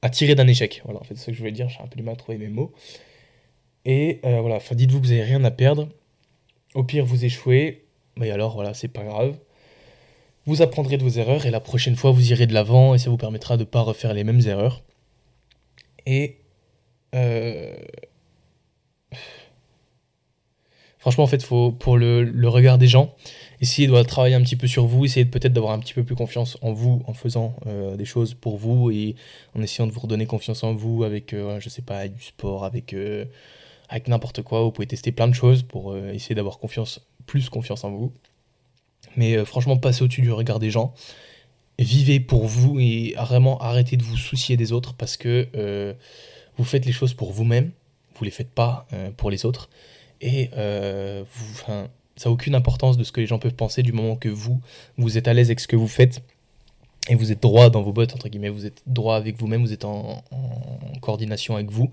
à 0.03 0.11
tirer 0.11 0.35
d'un 0.35 0.47
échec. 0.47 0.83
Voilà, 0.85 1.01
en 1.01 1.05
fait, 1.05 1.15
c'est 1.15 1.23
ce 1.23 1.27
que 1.29 1.33
je 1.33 1.39
voulais 1.39 1.53
dire, 1.53 1.69
j'ai 1.69 1.81
un 1.81 1.87
peu 1.87 1.97
du 1.97 2.03
mal 2.03 2.15
à 2.15 2.17
trouver 2.17 2.39
mes 2.39 2.49
mots. 2.49 2.73
Et 3.85 4.21
euh, 4.25 4.41
voilà, 4.41 4.57
enfin, 4.57 4.75
dites-vous 4.75 5.01
que 5.01 5.07
vous 5.07 5.13
n'avez 5.13 5.25
rien 5.25 5.43
à 5.45 5.51
perdre. 5.51 5.89
Au 6.75 6.85
pire, 6.85 7.05
vous 7.05 7.25
échouez, 7.25 7.85
mais 8.17 8.31
alors 8.31 8.55
voilà, 8.55 8.75
c'est 8.75 8.89
pas 8.89 9.05
grave. 9.05 9.37
Vous 10.47 10.61
apprendrez 10.61 10.97
de 10.99 11.05
vos 11.05 11.11
erreurs 11.11 11.47
et 11.47 11.51
la 11.51 11.61
prochaine 11.61 11.97
fois, 11.97 12.11
vous 12.11 12.33
irez 12.33 12.47
de 12.47 12.55
l'avant 12.55 12.95
et 12.95 12.99
ça 12.99 13.11
vous 13.11 13.17
permettra 13.17 13.57
de 13.57 13.63
ne 13.63 13.67
pas 13.67 13.81
refaire 13.81 14.13
les 14.13 14.25
mêmes 14.25 14.41
erreurs. 14.47 14.83
Et 16.05 16.39
euh, 17.15 17.77
franchement, 20.99 21.25
en 21.25 21.29
fait, 21.29 21.47
pour 21.47 21.97
le, 21.97 22.49
regard 22.49 22.79
des 22.79 22.89
gens, 22.89 23.15
essayez 23.63 23.89
de 23.89 24.03
travailler 24.03 24.35
un 24.35 24.43
petit 24.43 24.57
peu 24.57 24.67
sur 24.67 24.85
vous, 24.85 25.07
essayez 25.07 25.25
peut-être 25.25 25.55
d'avoir 25.55 25.73
un 25.73 25.79
petit 25.79 25.95
peu 25.95 26.05
plus 26.05 26.15
confiance 26.15 26.59
en 26.61 26.73
vous 26.73 27.03
en 27.07 27.15
faisant 27.15 27.57
euh, 27.67 27.97
des 27.97 28.05
choses 28.05 28.35
pour 28.35 28.59
vous 28.59 28.91
et 28.91 29.17
en 29.57 29.63
essayant 29.63 29.87
de 29.87 29.93
vous 29.93 30.01
redonner 30.01 30.27
confiance 30.27 30.63
en 30.65 30.75
vous 30.75 31.05
avec, 31.05 31.33
euh, 31.33 31.59
je 31.61 31.71
sais 31.71 31.81
pas, 31.81 32.09
du 32.09 32.23
sport, 32.23 32.65
avec, 32.65 32.95
avec 33.89 34.09
n'importe 34.09 34.43
quoi. 34.43 34.63
Vous 34.63 34.71
pouvez 34.71 34.87
tester 34.87 35.13
plein 35.13 35.29
de 35.29 35.35
choses 35.35 35.63
pour 35.63 35.97
essayer 35.97 36.35
d'avoir 36.35 36.59
confiance, 36.59 37.01
plus 37.25 37.49
confiance 37.49 37.85
en 37.85 37.91
vous. 37.91 38.13
Mais 39.17 39.43
franchement, 39.47 39.79
passez 39.79 40.03
au-dessus 40.05 40.23
du 40.23 40.33
regard 40.33 40.59
des 40.59 40.71
gens 40.71 40.95
vivez 41.79 42.21
pour 42.21 42.47
vous 42.47 42.79
et 42.79 43.15
vraiment 43.19 43.59
arrêtez 43.61 43.97
de 43.97 44.05
vous 44.05 44.17
soucier 44.17 44.57
des 44.57 44.73
autres 44.73 44.95
parce 44.95 45.17
que 45.17 45.97
vous 46.57 46.65
faites 46.65 46.87
les 46.87 46.93
choses 46.93 47.15
pour 47.15 47.33
vous-même, 47.33 47.73
vous 48.15 48.25
les 48.25 48.31
faites 48.31 48.51
pas 48.51 48.87
euh, 48.93 49.11
pour 49.11 49.31
les 49.31 49.47
autres, 49.47 49.69
et 50.21 50.51
euh, 50.57 51.25
vous, 51.33 51.75
ça 52.17 52.29
n'a 52.29 52.33
aucune 52.33 52.55
importance 52.55 52.97
de 52.97 53.05
ce 53.05 53.13
que 53.13 53.21
les 53.21 53.27
gens 53.27 53.39
peuvent 53.39 53.55
penser 53.55 53.83
du 53.83 53.93
moment 53.93 54.17
que 54.17 54.29
vous, 54.29 54.61
vous 54.99 55.19
êtes 55.19 55.29
à 55.29 55.35
l'aise 55.35 55.49
avec 55.49 55.61
ce 55.61 55.69
que 55.69 55.77
vous 55.77 55.89
faites, 55.89 56.23
et 57.09 57.15
vous 57.15 57.33
êtes 57.33 57.43
droit 57.43 57.69
dans 57.69 57.83
vos 57.83 57.93
bottes, 57.93 58.15
entre 58.15 58.29
guillemets, 58.29 58.49
vous 58.49 58.67
êtes 58.67 58.83
droit 58.87 59.17
avec 59.17 59.37
vous-même, 59.37 59.63
vous 59.63 59.73
êtes 59.73 59.85
en, 59.85 60.23
coordination 61.01 61.57
avec 61.57 61.71
vous, 61.71 61.91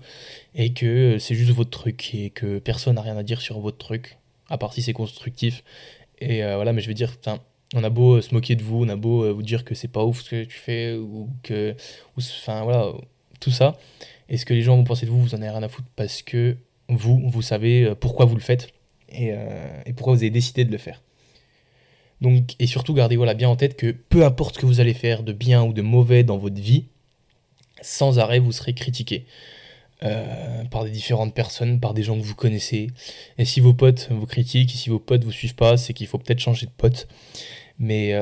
et 0.54 0.72
que 0.72 1.18
c'est 1.18 1.34
juste 1.34 1.50
votre 1.50 1.70
truc, 1.70 2.14
et 2.14 2.30
que 2.30 2.58
personne 2.58 2.94
n'a 2.94 3.02
rien 3.02 3.16
à 3.16 3.22
dire 3.22 3.40
sur 3.40 3.58
votre 3.58 3.78
truc, 3.78 4.18
à 4.48 4.58
part 4.58 4.72
si 4.72 4.82
c'est 4.82 4.92
constructif. 4.92 5.64
Et 6.20 6.44
euh, 6.44 6.54
voilà, 6.56 6.72
mais 6.72 6.80
je 6.80 6.86
veux 6.86 6.94
dire, 6.94 7.16
on 7.74 7.82
a 7.82 7.90
beau 7.90 8.20
se 8.20 8.32
moquer 8.34 8.54
de 8.54 8.62
vous, 8.62 8.84
on 8.84 8.88
a 8.88 8.96
beau 8.96 9.34
vous 9.34 9.42
dire 9.42 9.64
que 9.64 9.74
c'est 9.74 9.88
pas 9.88 10.04
ouf 10.04 10.22
ce 10.22 10.30
que 10.30 10.44
tu 10.44 10.58
fais, 10.58 10.94
ou 10.94 11.28
que. 11.42 11.74
Enfin 12.16 12.62
voilà, 12.62 12.92
tout 13.40 13.50
ça. 13.50 13.78
Et 14.28 14.36
ce 14.36 14.44
que 14.44 14.54
les 14.54 14.62
gens 14.62 14.76
vont 14.76 14.84
penser 14.84 15.06
de 15.06 15.10
vous, 15.10 15.20
vous 15.20 15.34
en 15.34 15.38
avez 15.38 15.50
rien 15.50 15.62
à 15.62 15.68
foutre 15.68 15.88
parce 15.96 16.22
que 16.22 16.56
vous, 16.88 17.20
vous 17.28 17.42
savez 17.42 17.84
euh, 17.84 17.94
pourquoi 17.94 18.26
vous 18.26 18.36
le 18.36 18.40
faites? 18.40 18.72
Euh, 19.14 19.82
et, 19.86 19.92
pourquoi 19.92 20.14
vous 20.14 20.20
avez 20.20 20.30
décidé 20.30 20.64
de 20.64 20.72
le 20.72 20.78
faire. 20.78 21.02
Donc, 22.20 22.54
et 22.58 22.66
surtout, 22.66 22.94
gardez 22.94 23.16
voilà, 23.16 23.34
bien 23.34 23.48
en 23.48 23.56
tête 23.56 23.76
que 23.76 23.90
peu 23.90 24.24
importe 24.24 24.56
ce 24.56 24.60
que 24.60 24.66
vous 24.66 24.80
allez 24.80 24.94
faire 24.94 25.22
de 25.22 25.32
bien 25.32 25.62
ou 25.62 25.72
de 25.72 25.82
mauvais 25.82 26.22
dans 26.22 26.36
votre 26.36 26.60
vie, 26.60 26.86
sans 27.80 28.18
arrêt, 28.18 28.38
vous 28.38 28.52
serez 28.52 28.74
critiqué. 28.74 29.26
Euh, 30.02 30.64
par 30.64 30.84
des 30.84 30.90
différentes 30.90 31.34
personnes, 31.34 31.78
par 31.78 31.92
des 31.92 32.02
gens 32.02 32.18
que 32.18 32.24
vous 32.24 32.34
connaissez. 32.34 32.86
Et 33.36 33.44
si 33.44 33.60
vos 33.60 33.74
potes 33.74 34.08
vous 34.10 34.24
critiquent, 34.24 34.74
et 34.74 34.78
si 34.78 34.88
vos 34.88 34.98
potes 34.98 35.24
vous 35.24 35.32
suivent 35.32 35.54
pas, 35.54 35.76
c'est 35.76 35.92
qu'il 35.92 36.06
faut 36.06 36.16
peut-être 36.16 36.38
changer 36.38 36.64
de 36.64 36.70
pote, 36.70 37.06
mais 37.78 38.18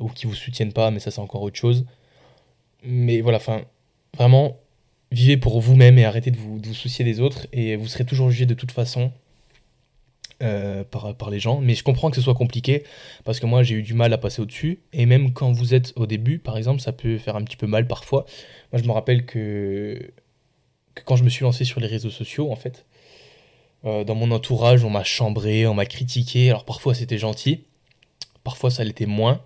ou 0.00 0.08
qui 0.08 0.26
vous 0.26 0.34
soutiennent 0.34 0.72
pas, 0.72 0.90
mais 0.90 1.00
ça 1.00 1.10
c'est 1.10 1.20
encore 1.20 1.42
autre 1.42 1.58
chose. 1.58 1.84
Mais 2.82 3.20
voilà, 3.20 3.36
enfin, 3.36 3.62
vraiment, 4.16 4.56
vivez 5.14 5.36
pour 5.36 5.60
vous-même 5.60 5.98
et 5.98 6.04
arrêtez 6.04 6.30
de 6.30 6.36
vous, 6.36 6.60
soucier 6.74 7.04
des 7.04 7.20
autres 7.20 7.46
et 7.52 7.76
vous 7.76 7.86
serez 7.86 8.04
toujours 8.04 8.30
jugé 8.30 8.46
de 8.46 8.54
toute 8.54 8.72
façon 8.72 9.12
euh, 10.44 10.84
par, 10.84 11.30
les 11.30 11.40
gens. 11.40 11.60
Mais 11.60 11.74
je 11.74 11.82
comprends 11.82 12.10
que 12.10 12.16
ce 12.16 12.22
soit 12.22 12.34
compliqué 12.34 12.84
parce 13.24 13.40
que 13.40 13.46
moi 13.46 13.62
j'ai 13.62 13.76
eu 13.76 13.82
du 13.82 13.94
mal 13.94 14.12
à 14.12 14.18
passer 14.18 14.42
au-dessus 14.42 14.80
et 14.92 15.06
même 15.06 15.32
quand 15.32 15.50
vous 15.52 15.72
êtes 15.74 15.92
au 15.96 16.06
début 16.06 16.38
par 16.38 16.58
exemple 16.58 16.80
ça 16.80 16.92
peut 16.92 17.16
faire 17.16 17.36
un 17.36 17.42
petit 17.42 17.56
peu 17.56 17.66
mal 17.66 17.86
parfois. 17.86 18.26
Moi 18.72 18.82
je 18.82 18.86
me 18.86 18.92
rappelle 18.92 19.24
que, 19.24 20.12
quand 21.06 21.16
je 21.16 21.24
me 21.24 21.30
suis 21.30 21.44
lancé 21.44 21.64
sur 21.64 21.80
les 21.80 21.86
réseaux 21.86 22.10
sociaux 22.10 22.52
en 22.52 22.56
fait, 22.56 22.84
euh, 23.86 24.04
dans 24.04 24.14
mon 24.14 24.30
entourage 24.32 24.84
on 24.84 24.90
m'a 24.90 25.04
chambré, 25.04 25.66
on 25.66 25.74
m'a 25.74 25.86
critiqué. 25.86 26.50
Alors 26.50 26.64
parfois 26.64 26.94
c'était 26.94 27.18
gentil, 27.18 27.64
parfois 28.42 28.70
ça 28.70 28.84
l'était 28.84 29.06
moins. 29.06 29.40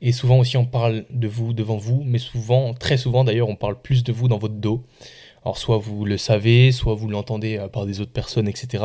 Et 0.00 0.12
souvent 0.12 0.38
aussi, 0.38 0.58
on 0.58 0.66
parle 0.66 1.06
de 1.08 1.28
vous 1.28 1.54
devant 1.54 1.78
vous, 1.78 2.02
mais 2.04 2.18
souvent, 2.18 2.74
très 2.74 2.98
souvent 2.98 3.24
d'ailleurs, 3.24 3.48
on 3.48 3.56
parle 3.56 3.80
plus 3.80 4.04
de 4.04 4.12
vous 4.12 4.28
dans 4.28 4.36
votre 4.36 4.56
dos. 4.56 4.84
Alors, 5.44 5.56
soit 5.56 5.78
vous 5.78 6.04
le 6.04 6.18
savez, 6.18 6.72
soit 6.72 6.94
vous 6.94 7.08
l'entendez 7.08 7.56
euh, 7.56 7.68
par 7.68 7.86
des 7.86 8.00
autres 8.00 8.12
personnes, 8.12 8.48
etc. 8.48 8.84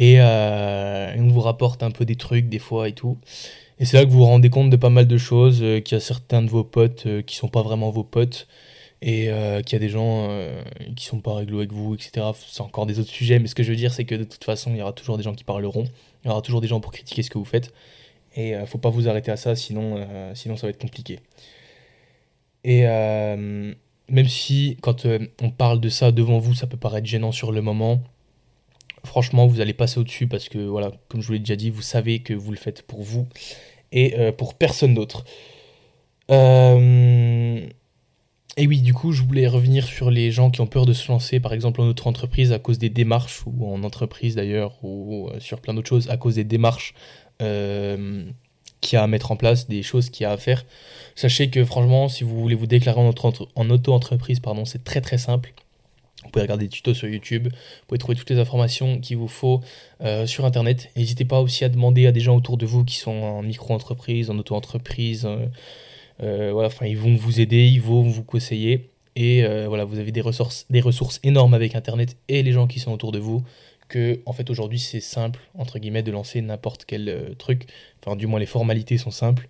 Euh, 0.00 1.14
et 1.14 1.20
on 1.20 1.28
vous 1.28 1.40
rapporte 1.40 1.82
un 1.82 1.90
peu 1.90 2.04
des 2.04 2.16
trucs 2.16 2.48
des 2.48 2.58
fois 2.58 2.88
et 2.88 2.92
tout. 2.92 3.18
Et 3.78 3.84
c'est 3.84 3.96
là 3.96 4.04
que 4.04 4.10
vous 4.10 4.18
vous 4.18 4.24
rendez 4.24 4.50
compte 4.50 4.70
de 4.70 4.76
pas 4.76 4.90
mal 4.90 5.06
de 5.06 5.18
choses, 5.18 5.60
euh, 5.62 5.80
qu'il 5.80 5.96
y 5.96 5.98
a 5.98 6.00
certains 6.00 6.42
de 6.42 6.48
vos 6.48 6.64
potes 6.64 7.06
qui 7.26 7.36
sont 7.36 7.48
pas 7.48 7.62
vraiment 7.62 7.90
vos 7.90 8.04
potes, 8.04 8.48
et 9.02 9.30
qu'il 9.64 9.72
y 9.72 9.76
a 9.76 9.78
des 9.78 9.88
gens 9.88 10.28
qui 10.96 11.04
sont 11.04 11.20
pas 11.20 11.34
réglo 11.34 11.58
avec 11.58 11.72
vous, 11.72 11.94
etc. 11.94 12.26
C'est 12.48 12.62
encore 12.62 12.84
des 12.86 12.98
autres 12.98 13.10
sujets, 13.10 13.38
mais 13.38 13.46
ce 13.46 13.54
que 13.54 13.62
je 13.62 13.70
veux 13.70 13.76
dire, 13.76 13.92
c'est 13.92 14.04
que 14.04 14.16
de 14.16 14.24
toute 14.24 14.42
façon, 14.42 14.72
il 14.72 14.78
y 14.78 14.82
aura 14.82 14.92
toujours 14.92 15.16
des 15.16 15.22
gens 15.22 15.34
qui 15.34 15.44
parleront, 15.44 15.84
il 16.24 16.28
y 16.28 16.30
aura 16.30 16.42
toujours 16.42 16.60
des 16.60 16.66
gens 16.66 16.80
pour 16.80 16.90
critiquer 16.90 17.22
ce 17.22 17.30
que 17.30 17.38
vous 17.38 17.44
faites. 17.44 17.72
Et 18.38 18.54
euh, 18.54 18.66
faut 18.66 18.78
pas 18.78 18.90
vous 18.90 19.08
arrêter 19.08 19.30
à 19.32 19.36
ça, 19.36 19.56
sinon, 19.56 19.96
euh, 19.96 20.32
sinon 20.34 20.56
ça 20.56 20.66
va 20.66 20.70
être 20.70 20.80
compliqué. 20.80 21.18
Et 22.64 22.86
euh, 22.86 23.74
même 24.08 24.28
si 24.28 24.76
quand 24.80 25.06
on 25.42 25.50
parle 25.50 25.80
de 25.80 25.88
ça 25.88 26.12
devant 26.12 26.38
vous, 26.38 26.54
ça 26.54 26.66
peut 26.66 26.76
paraître 26.76 27.06
gênant 27.06 27.32
sur 27.32 27.52
le 27.52 27.62
moment, 27.62 28.00
franchement, 29.08 29.46
vous 29.46 29.60
allez 29.60 29.74
passer 29.74 29.98
au-dessus 29.98 30.26
parce 30.28 30.48
que, 30.48 30.58
voilà, 30.58 30.92
comme 31.08 31.20
je 31.20 31.26
vous 31.26 31.32
l'ai 31.34 31.38
déjà 31.40 31.56
dit, 31.56 31.70
vous 31.70 31.82
savez 31.82 32.20
que 32.20 32.34
vous 32.34 32.50
le 32.50 32.56
faites 32.56 32.82
pour 32.82 33.02
vous 33.02 33.26
et 33.90 34.14
pour 34.36 34.54
personne 34.54 34.94
d'autre. 34.94 35.24
Et 38.58 38.66
oui, 38.66 38.80
du 38.82 38.92
coup, 38.92 39.12
je 39.12 39.22
voulais 39.22 39.46
revenir 39.46 39.86
sur 39.86 40.10
les 40.10 40.32
gens 40.32 40.50
qui 40.50 40.60
ont 40.60 40.66
peur 40.66 40.84
de 40.84 40.92
se 40.92 41.12
lancer, 41.12 41.38
par 41.38 41.52
exemple, 41.52 41.80
en 41.80 41.86
autre 41.86 42.08
entreprise 42.08 42.52
à 42.52 42.58
cause 42.58 42.78
des 42.78 42.90
démarches, 42.90 43.44
ou 43.46 43.72
en 43.72 43.84
entreprise 43.84 44.34
d'ailleurs, 44.34 44.84
ou 44.84 45.30
sur 45.38 45.60
plein 45.60 45.74
d'autres 45.74 45.88
choses, 45.88 46.10
à 46.10 46.16
cause 46.16 46.34
des 46.34 46.44
démarches 46.44 46.92
euh, 47.40 48.24
qui 48.80 48.96
a 48.96 49.04
à 49.04 49.06
mettre 49.06 49.30
en 49.30 49.36
place, 49.36 49.68
des 49.68 49.84
choses 49.84 50.10
qu'il 50.10 50.24
y 50.24 50.26
a 50.26 50.32
à 50.32 50.36
faire. 50.36 50.64
Sachez 51.14 51.50
que 51.50 51.64
franchement, 51.64 52.08
si 52.08 52.24
vous 52.24 52.36
voulez 52.40 52.56
vous 52.56 52.66
déclarer 52.66 53.00
en, 53.00 53.70
auto-entreprise, 53.70 54.40
pardon, 54.40 54.64
c'est 54.64 54.82
très 54.82 55.00
très 55.00 55.18
simple. 55.18 55.52
Vous 56.28 56.32
pouvez 56.32 56.42
regarder 56.42 56.66
des 56.66 56.70
tutos 56.70 56.94
sur 56.94 57.08
YouTube, 57.08 57.48
vous 57.48 57.86
pouvez 57.86 57.98
trouver 57.98 58.16
toutes 58.16 58.28
les 58.28 58.38
informations 58.38 59.00
qu'il 59.00 59.16
vous 59.16 59.28
faut 59.28 59.62
euh, 60.02 60.26
sur 60.26 60.44
Internet. 60.44 60.90
N'hésitez 60.94 61.24
pas 61.24 61.40
aussi 61.40 61.64
à 61.64 61.70
demander 61.70 62.06
à 62.06 62.12
des 62.12 62.20
gens 62.20 62.36
autour 62.36 62.58
de 62.58 62.66
vous 62.66 62.84
qui 62.84 62.96
sont 62.96 63.10
en 63.10 63.42
micro-entreprise, 63.42 64.28
en 64.28 64.38
auto-entreprise. 64.38 65.26
Euh, 66.22 66.50
voilà, 66.52 66.66
enfin, 66.66 66.86
ils 66.86 66.98
vont 66.98 67.16
vous 67.16 67.40
aider, 67.40 67.66
ils 67.66 67.80
vont 67.80 68.02
vous 68.02 68.22
conseiller. 68.22 68.90
Et 69.16 69.42
voilà, 69.66 69.84
vous 69.84 69.98
avez 69.98 70.12
des 70.12 70.20
ressources, 70.20 70.66
des 70.70 70.80
ressources 70.80 71.18
énormes 71.24 71.54
avec 71.54 71.74
Internet 71.74 72.16
et 72.28 72.44
les 72.44 72.52
gens 72.52 72.68
qui 72.68 72.78
sont 72.78 72.92
autour 72.92 73.10
de 73.10 73.18
vous 73.18 73.42
que 73.88 74.20
en 74.26 74.32
fait 74.32 74.50
aujourd'hui 74.50 74.78
c'est 74.78 75.00
simple 75.00 75.40
entre 75.54 75.78
guillemets 75.78 76.02
de 76.02 76.12
lancer 76.12 76.40
n'importe 76.40 76.84
quel 76.84 77.08
euh, 77.08 77.34
truc 77.34 77.66
enfin 78.00 78.16
du 78.16 78.26
moins 78.26 78.38
les 78.38 78.46
formalités 78.46 78.98
sont 78.98 79.10
simples 79.10 79.48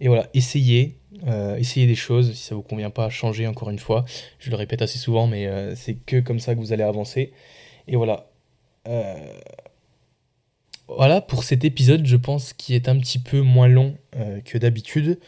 et 0.00 0.08
voilà 0.08 0.28
essayez 0.32 0.97
euh, 1.26 1.56
essayez 1.56 1.86
des 1.86 1.94
choses 1.94 2.34
si 2.34 2.44
ça 2.44 2.54
vous 2.54 2.62
convient 2.62 2.90
pas 2.90 3.10
changez 3.10 3.46
encore 3.46 3.70
une 3.70 3.78
fois. 3.78 4.04
Je 4.38 4.50
le 4.50 4.56
répète 4.56 4.82
assez 4.82 4.98
souvent 4.98 5.26
mais 5.26 5.46
euh, 5.46 5.74
c'est 5.74 5.94
que 5.94 6.20
comme 6.20 6.40
ça 6.40 6.54
que 6.54 6.60
vous 6.60 6.72
allez 6.72 6.82
avancer. 6.82 7.32
Et 7.86 7.96
voilà. 7.96 8.26
Voilà 10.88 11.20
pour 11.20 11.44
cet 11.44 11.64
épisode 11.64 12.06
je 12.06 12.16
pense 12.16 12.54
qui 12.54 12.74
est 12.74 12.88
un 12.88 12.98
petit 12.98 13.18
peu 13.18 13.42
moins 13.42 13.68
long 13.68 13.96
que 14.44 14.56
d'habitude. 14.56 15.18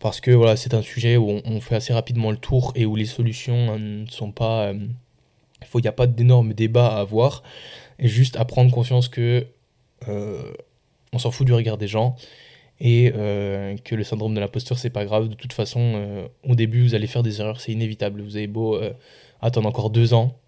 Parce 0.00 0.20
que 0.20 0.30
voilà 0.30 0.56
c'est 0.56 0.74
un 0.74 0.82
sujet 0.82 1.16
où 1.16 1.40
on, 1.44 1.60
fait 1.60 1.76
assez 1.76 1.94
rapidement 1.94 2.30
le 2.30 2.36
tour 2.36 2.72
et 2.74 2.84
où 2.84 2.94
les 2.94 3.06
solutions 3.06 3.78
ne 3.78 4.06
sont 4.06 4.32
pas 4.32 4.74
il 5.78 5.82
n'y 5.82 5.88
a 5.88 5.92
pas 5.92 6.06
d'énormes 6.06 6.54
débats 6.54 6.88
à 6.88 7.00
avoir. 7.00 7.42
Juste 7.98 8.36
à 8.36 8.44
prendre 8.44 8.70
conscience 8.70 9.08
que 9.08 9.46
euh, 10.08 10.52
on 11.12 11.18
s'en 11.18 11.30
fout 11.30 11.46
du 11.46 11.52
regard 11.52 11.78
des 11.78 11.88
gens 11.88 12.16
et 12.80 13.12
euh, 13.14 13.76
que 13.84 13.94
le 13.94 14.04
syndrome 14.04 14.34
de 14.34 14.40
l'imposteur 14.40 14.78
c'est 14.78 14.90
pas 14.90 15.04
grave. 15.04 15.28
De 15.28 15.34
toute 15.34 15.52
façon, 15.52 15.80
euh, 15.80 16.28
au 16.48 16.54
début 16.54 16.82
vous 16.82 16.94
allez 16.94 17.06
faire 17.06 17.22
des 17.22 17.40
erreurs, 17.40 17.60
c'est 17.60 17.72
inévitable. 17.72 18.22
Vous 18.22 18.36
avez 18.36 18.46
beau 18.46 18.78
attendre 19.40 19.68
encore 19.68 19.90
deux 19.90 20.14
ans, 20.14 20.38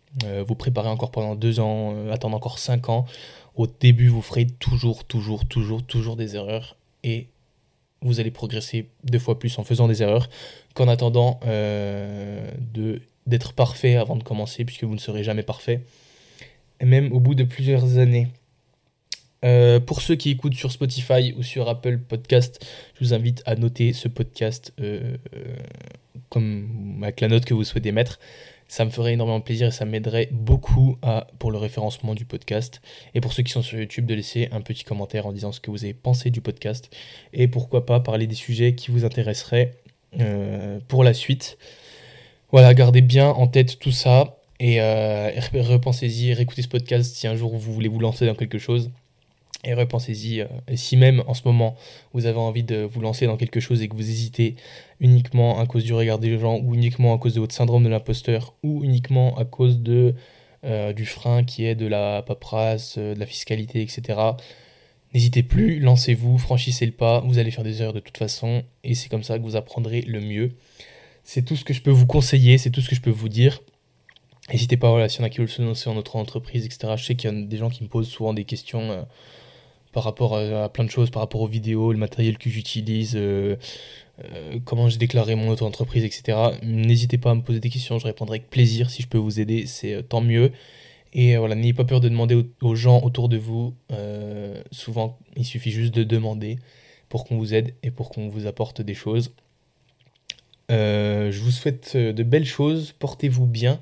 vous 0.47 0.55
préparer 0.55 0.89
encore 0.89 1.11
pendant 1.11 1.35
deux 1.35 1.61
ans, 1.61 1.95
attendre 2.11 2.37
encore 2.37 2.59
cinq 2.59 2.89
ans. 2.89 3.07
Au 3.55 3.67
début, 3.67 4.09
vous 4.09 4.23
ferez 4.23 4.47
toujours, 4.47 5.05
toujours, 5.05 5.47
toujours, 5.47 5.83
toujours 5.83 6.17
des 6.17 6.37
erreurs 6.37 6.77
et 7.03 7.27
vous 8.03 8.21
allez 8.21 8.31
progresser 8.31 8.89
deux 9.03 9.19
fois 9.19 9.39
plus 9.39 9.59
en 9.59 9.65
faisant 9.65 9.89
des 9.89 10.03
erreurs 10.03 10.29
qu'en 10.75 10.89
attendant 10.89 11.41
de 11.45 13.01
d'être 13.29 13.53
parfait 13.53 13.97
avant 13.97 14.17
de 14.17 14.23
commencer, 14.23 14.65
puisque 14.65 14.85
vous 14.85 14.95
ne 14.95 15.01
serez 15.01 15.23
jamais 15.23 15.43
parfait, 15.43 15.83
même 16.83 17.13
au 17.13 17.21
bout 17.21 17.35
de 17.35 17.45
plusieurs 17.45 17.99
années. 17.99 18.29
Euh, 19.45 19.79
pour 19.81 20.03
ceux 20.03 20.17
qui 20.17 20.31
écoutent 20.31 20.55
sur 20.55 20.73
Spotify 20.73 21.35
ou 21.37 21.43
sur 21.43 21.69
Apple 21.69 21.99
Podcast, 21.99 22.65
je 22.95 23.05
vous 23.05 23.15
invite 23.15 23.43
à 23.47 23.55
noter 23.55 23.93
ce 23.93 24.09
podcast 24.09 24.73
euh, 24.81 25.17
comme 26.29 27.01
avec 27.03 27.21
la 27.21 27.29
note 27.29 27.45
que 27.45 27.55
vous 27.55 27.65
souhaitez 27.65 27.93
mettre. 27.93 28.19
Ça 28.67 28.85
me 28.85 28.91
ferait 28.91 29.15
énormément 29.15 29.41
plaisir 29.41 29.69
et 29.69 29.71
ça 29.71 29.87
m'aiderait 29.87 30.29
beaucoup 30.31 30.99
pour 31.39 31.51
le 31.51 31.57
référencement 31.57 32.15
du 32.15 32.27
podcast. 32.27 32.83
Et 33.15 33.23
pour 33.23 33.33
ceux 33.33 33.43
qui 33.43 33.51
sont 33.51 33.63
sur 33.63 33.79
YouTube, 33.79 34.05
de 34.05 34.15
laisser 34.15 34.49
un 34.53 34.61
petit 34.61 34.85
commentaire 34.85 35.25
en 35.25 35.33
disant 35.33 35.53
ce 35.53 35.61
que 35.61 35.71
vous 35.71 35.85
avez 35.85 35.95
pensé 35.95 36.29
du 36.29 36.43
podcast. 36.43 36.95
Et 37.33 37.49
pourquoi 37.49 37.87
pas 37.87 38.01
parler 38.01 38.27
des 38.27 38.35
sujets 38.35 38.75
qui 38.75 38.91
vous 38.91 39.07
intéresseraient 39.07 39.73
euh, 40.21 40.81
pour 40.89 41.05
la 41.05 41.13
suite. 41.13 41.59
Voilà, 42.51 42.73
gardez 42.73 43.03
bien 43.03 43.29
en 43.29 43.47
tête 43.47 43.79
tout 43.79 43.91
ça. 43.91 44.39
Et 44.59 44.81
euh, 44.81 45.31
repensez-y, 45.55 46.33
réécoutez 46.33 46.63
ce 46.63 46.69
podcast 46.69 47.15
si 47.15 47.27
un 47.27 47.37
jour 47.37 47.57
vous 47.57 47.73
voulez 47.73 47.89
vous 47.89 48.01
lancer 48.01 48.27
dans 48.27 48.35
quelque 48.35 48.59
chose. 48.59 48.91
Et 49.65 49.75
repensez-y, 49.75 50.41
euh, 50.41 50.47
si 50.77 50.97
même 50.97 51.23
en 51.27 51.35
ce 51.35 51.43
moment 51.45 51.75
vous 52.13 52.27
avez 52.27 52.39
envie 52.39 52.63
de 52.63 52.83
vous 52.83 53.01
lancer 53.01 53.27
dans 53.27 53.37
quelque 53.37 53.59
chose 53.59 53.83
et 53.83 53.89
que 53.89 53.97
vous 53.97 54.09
hésitez 54.09 54.55
uniquement 55.01 55.59
à 55.59 55.67
cause 55.67 55.83
du 55.85 55.93
regard 55.93 56.21
des 56.21 56.39
gens, 56.39 56.61
ou 56.61 56.75
uniquement 56.75 57.13
à 57.13 57.19
cause 57.19 57.35
de 57.35 57.41
votre 57.41 57.55
syndrome 57.55 57.83
de 57.83 57.89
l'imposteur, 57.89 58.55
ou 58.63 58.85
uniquement 58.85 59.37
à 59.37 59.45
cause 59.45 59.81
euh, 60.65 60.93
du 60.93 61.07
frein 61.07 61.43
qui 61.43 61.65
est 61.65 61.75
de 61.75 61.87
la 61.87 62.23
paperasse, 62.23 62.97
euh, 62.99 63.15
de 63.15 63.21
la 63.21 63.27
fiscalité, 63.27 63.83
etc. 63.83 64.21
N'hésitez 65.13 65.43
plus, 65.43 65.81
lancez-vous, 65.81 66.39
franchissez 66.39 66.87
le 66.87 66.93
pas, 66.93 67.21
vous 67.21 67.39
allez 67.39 67.51
faire 67.51 67.65
des 67.65 67.83
erreurs 67.83 67.95
de 67.95 68.01
toute 68.01 68.19
façon, 68.19 68.63
et 68.85 68.95
c'est 68.95 69.09
comme 69.09 69.25
ça 69.25 69.39
que 69.39 69.43
vous 69.43 69.57
apprendrez 69.57 70.03
le 70.03 70.21
mieux. 70.21 70.53
C'est 71.25 71.45
tout 71.45 71.57
ce 71.57 71.65
que 71.65 71.75
je 71.75 71.83
peux 71.83 71.91
vous 71.91 72.07
conseiller, 72.07 72.59
c'est 72.59 72.71
tout 72.71 72.81
ce 72.81 72.89
que 72.89 72.95
je 72.95 73.01
peux 73.01 73.11
vous 73.11 73.29
dire. 73.29 73.61
N'hésitez 74.53 74.77
pas, 74.77 74.91
voilà, 74.91 75.09
s'il 75.09 75.21
y 75.21 75.25
en 75.25 75.27
a 75.27 75.31
qui 75.31 75.39
veulent 75.39 75.49
se 75.49 75.63
lancer 75.63 75.91
en 75.91 75.95
notre 75.95 76.15
entreprise, 76.17 76.65
etc. 76.65 76.95
Je 76.97 77.05
sais 77.05 77.17
qu'il 77.17 77.31
y 77.31 77.37
a 77.37 77.37
des 77.45 77.57
gens 77.57 77.71
qui 77.71 77.83
me 77.83 77.89
posent 77.89 78.09
souvent 78.09 78.33
des 78.33 78.45
questions 78.45 79.07
par 79.93 80.05
rapport 80.05 80.37
à, 80.37 80.69
plein 80.69 80.85
de 80.85 80.91
choses, 80.91 81.11
par 81.11 81.23
rapport 81.23 81.41
aux 81.41 81.47
vidéos, 81.47 81.93
le 81.93 81.99
matériel 81.99 82.39
que 82.39 82.51
j'utilise, 82.51 83.15
euh, 83.17 83.57
euh, 84.25 84.59
comment 84.65 84.89
j'ai 84.89 84.99
déclaré 84.99 85.35
mon 85.35 85.49
auto-entreprise, 85.49 86.05
etc. 86.05 86.39
N'hésitez 86.63 87.19
pas 87.19 87.31
à 87.31 87.35
me 87.35 87.43
poser 87.43 87.61
des 87.61 87.71
questions, 87.71 87.99
je 87.99 88.07
répondrai 88.07 88.39
avec 88.39 88.51
plaisir 88.51 88.91
si 88.91 89.03
je 89.03 89.09
peux 89.09 89.19
vous 89.19 89.41
aider, 89.41 89.67
c'est 89.67 89.95
euh, 89.95 90.03
tant 90.03 90.21
mieux. 90.21 90.53
Et 91.15 91.39
voilà, 91.39 91.55
n'ayez 91.55 91.73
pas 91.73 91.85
peur 91.85 92.01
de 92.01 92.09
demander 92.11 92.45
aux, 92.61 92.75
gens 92.75 93.01
autour 93.03 93.31
de 93.31 93.39
vous. 93.39 93.75
souvent, 94.73 95.19
il 95.37 95.47
suffit 95.47 95.71
juste 95.71 95.95
de 95.95 96.05
demander 96.05 96.59
pour 97.09 97.25
qu'on 97.25 97.39
vous 97.39 97.55
aide 97.55 97.73
et 97.83 97.91
pour 97.91 98.11
qu'on 98.11 98.29
vous 98.29 98.47
apporte 98.47 98.83
des 98.83 98.93
choses. 98.93 99.33
je 100.69 101.41
vous 101.41 101.51
souhaite 101.51 101.97
de 101.97 102.23
belles 102.23 102.45
choses, 102.45 102.93
portez-vous 102.99 103.47
bien. 103.47 103.81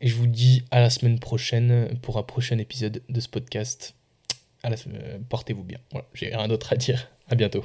Et 0.00 0.06
je 0.06 0.14
vous 0.14 0.28
dis 0.28 0.62
à 0.70 0.78
la 0.78 0.90
semaine 0.90 1.18
prochaine 1.18 1.98
pour 2.02 2.18
un 2.18 2.22
prochain 2.22 2.58
épisode 2.58 3.02
de 3.08 3.20
ce 3.20 3.28
podcast. 3.28 3.96
Euh, 4.64 5.18
portez-vous 5.28 5.64
bien. 5.64 5.78
Voilà, 5.92 6.06
j'ai 6.14 6.34
rien 6.34 6.48
d'autre 6.48 6.72
à 6.72 6.76
dire. 6.76 7.10
À 7.28 7.34
bientôt. 7.34 7.64